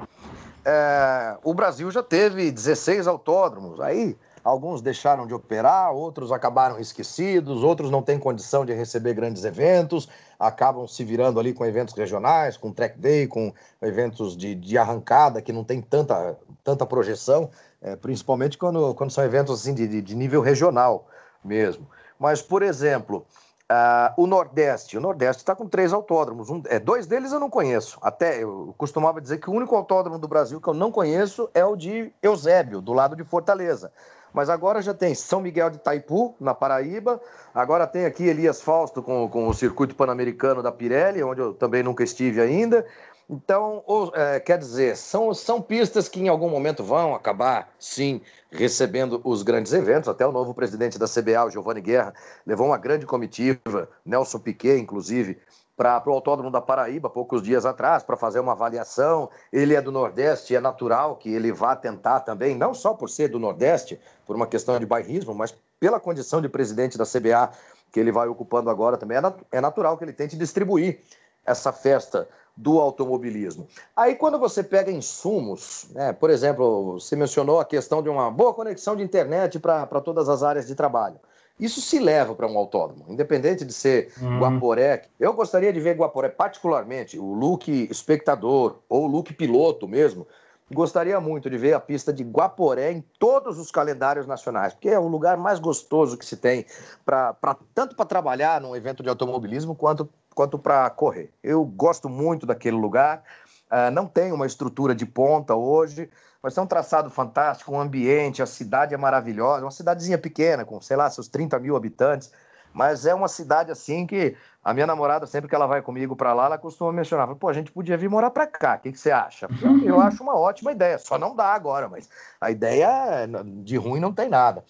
[0.65, 3.81] É, o Brasil já teve 16 autódromos.
[3.81, 4.17] Aí
[4.49, 10.09] alguns deixaram de operar, outros acabaram esquecidos, outros não têm condição de receber grandes eventos,
[10.39, 15.43] acabam se virando ali com eventos regionais, com track day, com eventos de, de arrancada
[15.43, 17.51] que não tem tanta, tanta projeção,
[17.83, 21.07] é, principalmente quando, quando são eventos assim de, de nível regional
[21.45, 21.87] mesmo.
[22.19, 23.27] Mas, por exemplo,
[23.71, 26.49] Uh, o Nordeste, o Nordeste está com três autódromos.
[26.49, 27.99] Um, é, dois deles eu não conheço.
[28.01, 31.63] Até eu costumava dizer que o único autódromo do Brasil que eu não conheço é
[31.63, 33.93] o de Eusébio, do lado de Fortaleza.
[34.39, 37.21] Mas agora já tem São Miguel de Taipu, na Paraíba.
[37.53, 41.83] Agora tem aqui Elias Fausto com, com o circuito pan-americano da Pirelli, onde eu também
[41.83, 42.87] nunca estive ainda.
[43.29, 43.83] Então,
[44.15, 49.43] é, quer dizer, são, são pistas que em algum momento vão acabar, sim, recebendo os
[49.43, 50.09] grandes eventos.
[50.09, 52.15] Até o novo presidente da CBA, o Giovanni Guerra,
[52.47, 55.37] levou uma grande comitiva, Nelson Piquet, inclusive,
[55.79, 59.31] para o Autódromo da Paraíba, poucos dias atrás, para fazer uma avaliação.
[59.53, 63.29] Ele é do Nordeste, é natural que ele vá tentar também, não só por ser
[63.29, 67.53] do Nordeste, por uma questão de bairrismo, mas pela condição de presidente da CBA
[67.93, 69.23] que ele vai ocupando agora também, é,
[69.53, 70.99] é natural que ele tente distribuir
[71.47, 73.69] essa festa do automobilismo.
[73.97, 78.53] Aí, quando você pega insumos, né, por exemplo, você mencionou a questão de uma boa
[78.53, 81.21] conexão de internet para todas as áreas de trabalho.
[81.59, 84.39] Isso se leva para um autódromo, independente de ser uhum.
[84.39, 85.03] Guaporé.
[85.19, 90.27] Eu gostaria de ver Guaporé, particularmente, o look espectador ou o look piloto mesmo.
[90.73, 94.99] Gostaria muito de ver a pista de Guaporé em todos os calendários nacionais, porque é
[94.99, 96.67] o lugar mais gostoso que se tem,
[97.05, 101.33] pra, pra tanto para trabalhar num evento de automobilismo quanto quanto para correr.
[101.43, 103.25] Eu gosto muito daquele lugar.
[103.67, 106.09] Uh, não tem uma estrutura de ponta hoje,
[106.43, 110.81] mas tem um traçado fantástico, um ambiente, a cidade é maravilhosa, uma cidadezinha pequena, com,
[110.81, 112.33] sei lá, seus 30 mil habitantes,
[112.73, 116.33] mas é uma cidade assim que a minha namorada, sempre que ela vai comigo para
[116.33, 118.99] lá, ela costuma mencionar, pô, a gente podia vir morar para cá, o que, que,
[118.99, 119.49] você acha?
[119.85, 122.09] Eu acho uma ótima ideia, só não dá agora, mas
[122.41, 123.27] a ideia
[123.63, 124.65] de ruim não tem nada.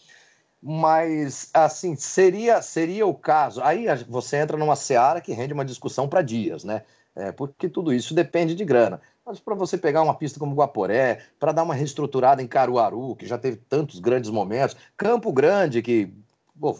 [0.61, 3.63] Mas, assim, seria, seria o caso.
[3.63, 6.83] Aí você entra numa seara que rende uma discussão para dias, né?
[7.15, 9.01] É, porque tudo isso depende de grana.
[9.29, 13.27] Mas para você pegar uma pista como Guaporé, para dar uma reestruturada em Caruaru, que
[13.27, 16.11] já teve tantos grandes momentos, Campo Grande, que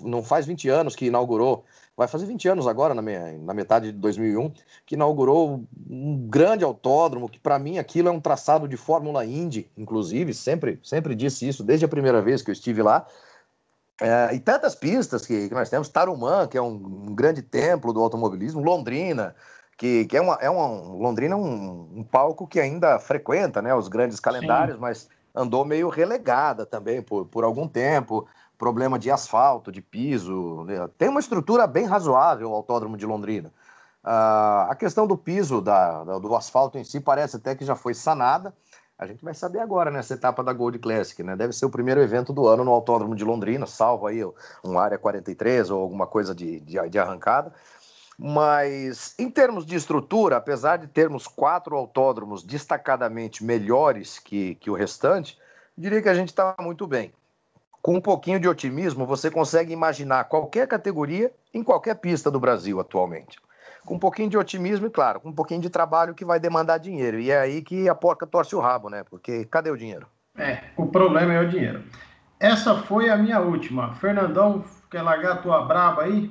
[0.03, 3.93] não faz 20 anos que inaugurou, vai fazer 20 anos agora, na, minha, na metade
[3.93, 4.51] de 2001,
[4.87, 9.71] que inaugurou um grande autódromo, que para mim aquilo é um traçado de Fórmula Indy,
[9.77, 13.07] inclusive, sempre, sempre disse isso desde a primeira vez que eu estive lá.
[14.01, 16.77] É, e tantas pistas que, que, nós temos, Tarumã, que é um,
[17.09, 19.35] um, grande templo do automobilismo, Londrina,
[19.79, 23.73] que, que é, uma, é uma Londrina é um, um, palco que ainda frequenta né,
[23.73, 24.81] os grandes calendários, Sim.
[24.83, 28.27] mas andou meio relegada também por, por algum tempo,
[28.59, 30.89] problema de asfalto, de piso, né?
[30.99, 33.53] tem uma estrutura bem razoável o autódromo de Londrina.
[34.05, 37.95] Uh, a questão do piso, da, do asfalto em si, parece até que já foi
[37.95, 38.53] sanada,
[38.99, 41.37] a gente vai saber agora nessa etapa da Gold Classic, né?
[41.37, 44.25] Deve ser o primeiro evento do ano no Autódromo de Londrina, salvo aí
[44.65, 47.53] um área 43 ou alguma coisa de, de, de arrancada.
[48.19, 54.75] Mas em termos de estrutura, apesar de termos quatro autódromos destacadamente melhores que, que o
[54.75, 55.39] restante,
[55.77, 57.13] diria que a gente está muito bem.
[57.81, 62.81] Com um pouquinho de otimismo, você consegue imaginar qualquer categoria em qualquer pista do Brasil
[62.81, 63.39] atualmente
[63.89, 66.77] com um pouquinho de otimismo e, claro, com um pouquinho de trabalho que vai demandar
[66.77, 67.19] dinheiro.
[67.19, 69.03] E é aí que a porca torce o rabo, né?
[69.03, 70.07] Porque cadê o dinheiro?
[70.37, 71.83] É, o problema é o dinheiro.
[72.39, 73.95] Essa foi a minha última.
[73.95, 76.31] Fernandão, quer largar a tua braba aí?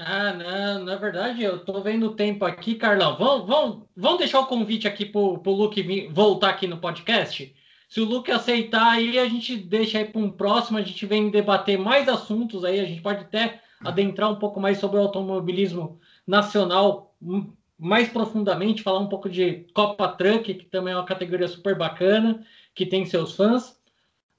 [0.00, 3.16] Ah, não, na verdade, eu tô vendo o tempo aqui, Carlão.
[3.18, 7.52] Vamos, vamos, vamos deixar o convite aqui pro, pro Luke voltar aqui no podcast?
[7.88, 11.30] Se o Luke aceitar aí, a gente deixa aí para um próximo, a gente vem
[11.30, 15.98] debater mais assuntos aí, a gente pode até adentrar um pouco mais sobre o automobilismo
[16.24, 17.12] nacional
[17.76, 22.46] mais profundamente, falar um pouco de Copa Truck, que também é uma categoria super bacana,
[22.72, 23.76] que tem seus fãs,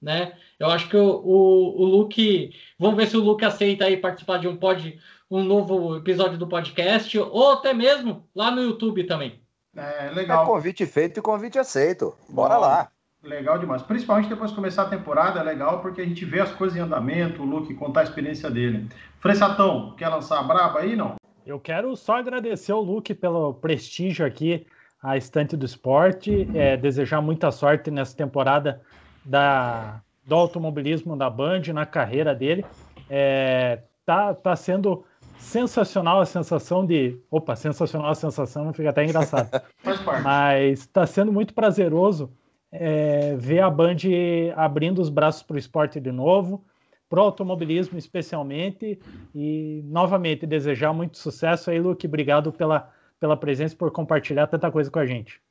[0.01, 0.37] né?
[0.57, 4.37] Eu acho que o, o, o Luke, vamos ver se o Luke aceita aí participar
[4.37, 4.97] de um pod,
[5.29, 9.41] um novo episódio do podcast, ou até mesmo lá no YouTube também.
[9.75, 10.43] É legal.
[10.43, 12.15] É convite feito e convite aceito.
[12.27, 12.89] Bora Bom, lá.
[13.23, 13.83] Legal demais.
[13.83, 16.81] Principalmente depois de começar a temporada, é legal porque a gente vê as coisas em
[16.81, 18.87] andamento, o Luke contar a experiência dele.
[19.19, 21.15] Fressatão, quer lançar a braba aí, não?
[21.45, 24.65] Eu quero só agradecer ao Luke pelo prestígio aqui
[25.01, 28.81] à Estante do Esporte, é, desejar muita sorte nessa temporada
[29.23, 32.65] da, do automobilismo da Band, na carreira dele.
[33.09, 35.03] É, tá, tá sendo
[35.39, 37.19] sensacional a sensação de.
[37.31, 39.49] Opa, sensacional a sensação, fica até engraçado.
[39.79, 40.23] Faz parte.
[40.23, 42.31] Mas está sendo muito prazeroso
[42.71, 43.97] é, ver a Band
[44.55, 46.63] abrindo os braços para o esporte de novo,
[47.09, 48.99] para o automobilismo especialmente.
[49.33, 52.05] E, novamente, desejar muito sucesso aí, Luke.
[52.05, 55.41] Obrigado pela, pela presença e por compartilhar tanta coisa com a gente.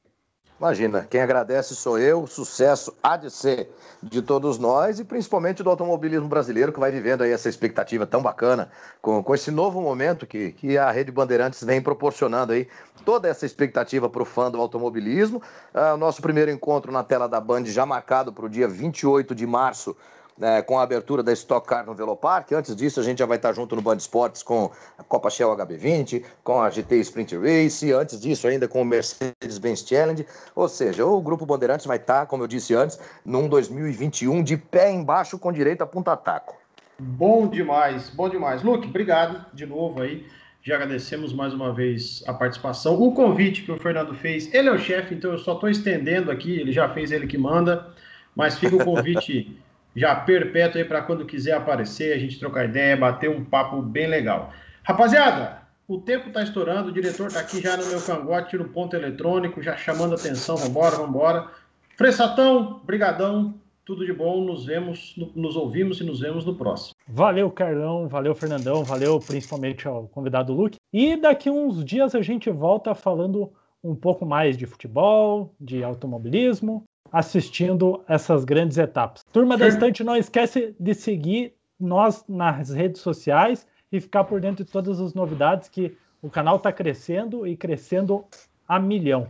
[0.61, 3.71] Imagina, quem agradece sou eu, sucesso há de ser
[4.03, 8.21] de todos nós e principalmente do automobilismo brasileiro que vai vivendo aí essa expectativa tão
[8.21, 8.69] bacana
[9.01, 12.67] com, com esse novo momento que, que a Rede Bandeirantes vem proporcionando aí
[13.05, 15.41] toda essa expectativa para o fã do automobilismo.
[15.73, 19.47] Ah, nosso primeiro encontro na tela da Band já marcado para o dia 28 de
[19.47, 19.97] março
[20.39, 22.53] né, com a abertura da Stock Car no Velopark.
[22.53, 25.57] Antes disso, a gente já vai estar junto no Band Esportes com a Copa Shell
[25.57, 30.25] HB20, com a GT Sprint Race, antes disso ainda com o Mercedes-Benz Challenge.
[30.55, 34.93] Ou seja, o Grupo Bandeirantes vai estar, como eu disse antes, num 2021 de pé
[34.93, 36.57] embaixo com direito a punta-taco.
[36.99, 38.63] Bom demais, bom demais.
[38.63, 40.27] Luke, obrigado de novo aí.
[40.63, 43.01] Já agradecemos mais uma vez a participação.
[43.01, 46.31] O convite que o Fernando fez, ele é o chefe, então eu só estou estendendo
[46.31, 47.89] aqui, ele já fez, ele que manda,
[48.35, 49.57] mas fica o convite
[49.99, 54.07] já perpétuo aí para quando quiser aparecer, a gente trocar ideia, bater um papo bem
[54.07, 54.53] legal.
[54.83, 58.95] Rapaziada, o tempo está estourando, o diretor está aqui já no meu cangote, no ponto
[58.95, 61.49] eletrônico, já chamando atenção, vambora, vambora.
[61.97, 66.95] Fressatão, brigadão, tudo de bom, nos vemos, nos ouvimos e nos vemos no próximo.
[67.09, 70.77] Valeu, Carlão, valeu, Fernandão, valeu principalmente ao convidado Luke.
[70.93, 73.51] E daqui uns dias a gente volta falando
[73.83, 79.23] um pouco mais de futebol, de automobilismo assistindo essas grandes etapas.
[79.33, 84.65] Turma da Estante, não esquece de seguir nós nas redes sociais e ficar por dentro
[84.65, 88.25] de todas as novidades que o canal está crescendo e crescendo
[88.67, 89.29] a milhão.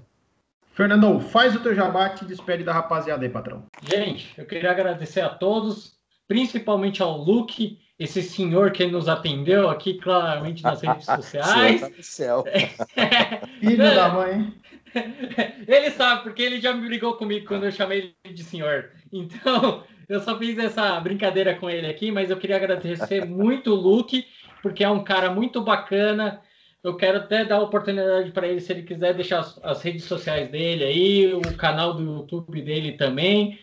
[0.73, 3.65] Fernandão, faz o teu jabá e despede da rapaziada aí, patrão.
[3.83, 9.95] Gente, eu queria agradecer a todos, principalmente ao Luke, esse senhor que nos atendeu aqui
[9.95, 11.81] claramente nas redes sociais.
[11.81, 12.45] Tá céu.
[13.61, 14.55] Filho da mãe.
[15.67, 18.91] Ele sabe, porque ele já me brigou comigo quando eu chamei ele de senhor.
[19.13, 23.75] Então, eu só fiz essa brincadeira com ele aqui, mas eu queria agradecer muito o
[23.75, 24.25] Luke,
[24.63, 26.41] porque é um cara muito bacana.
[26.83, 30.05] Eu quero até dar a oportunidade para ele, se ele quiser deixar as, as, redes
[30.05, 33.59] sociais dele aí, o canal do YouTube dele também.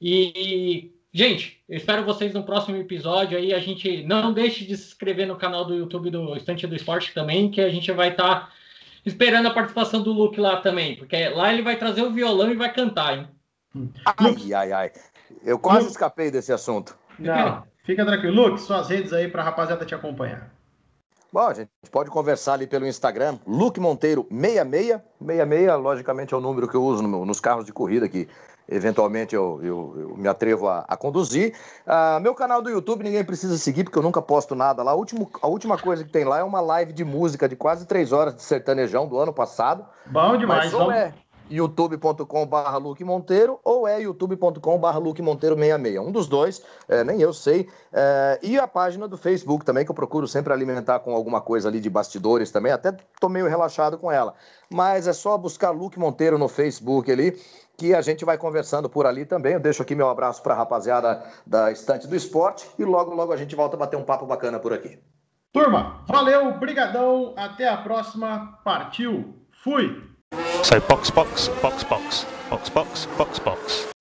[0.00, 3.52] E, gente, eu espero vocês no próximo episódio aí.
[3.52, 7.12] A gente não deixe de se inscrever no canal do YouTube do Estante do Esporte
[7.12, 8.40] também, que a gente vai estar.
[8.40, 8.52] Tá
[9.04, 12.56] esperando a participação do Luke lá também, porque lá ele vai trazer o violão e
[12.56, 13.28] vai cantar, hein?
[14.04, 14.92] Ai, ai, ai.
[15.44, 15.92] Eu quase Luke.
[15.92, 16.96] escapei desse assunto.
[17.18, 18.34] Não, fica tranquilo.
[18.34, 20.50] Luke, suas redes aí para a rapaziada te acompanhar.
[21.32, 25.00] Bom, a gente pode conversar ali pelo Instagram, Luke Monteiro 66.
[25.20, 28.28] 66, logicamente, é o número que eu uso no, nos carros de corrida aqui
[28.68, 31.54] eventualmente eu, eu, eu me atrevo a, a conduzir.
[31.86, 34.92] Uh, meu canal do YouTube ninguém precisa seguir, porque eu nunca posto nada lá.
[34.92, 37.86] A, último, a última coisa que tem lá é uma live de música de quase
[37.86, 39.84] três horas de sertanejão do ano passado.
[40.06, 41.14] Bom demais, Mas ou é
[41.50, 45.98] youtube.com.br Luke Monteiro ou é youtube.com.br Luke Monteiro 66.
[45.98, 47.68] Um dos dois, é, nem eu sei.
[47.92, 51.68] É, e a página do Facebook também, que eu procuro sempre alimentar com alguma coisa
[51.68, 52.72] ali de bastidores também.
[52.72, 54.34] Até tô meio relaxado com ela.
[54.70, 57.38] Mas é só buscar Luke Monteiro no Facebook ali
[57.78, 59.54] que a gente vai conversando por ali também.
[59.54, 63.32] Eu deixo aqui meu abraço para a rapaziada da Estante do Esporte e logo, logo
[63.32, 64.98] a gente volta a bater um papo bacana por aqui.
[65.52, 70.02] Turma, valeu, brigadão, até a próxima, partiu, fui!
[70.62, 73.97] So box, box, box, box, box, box, box, box.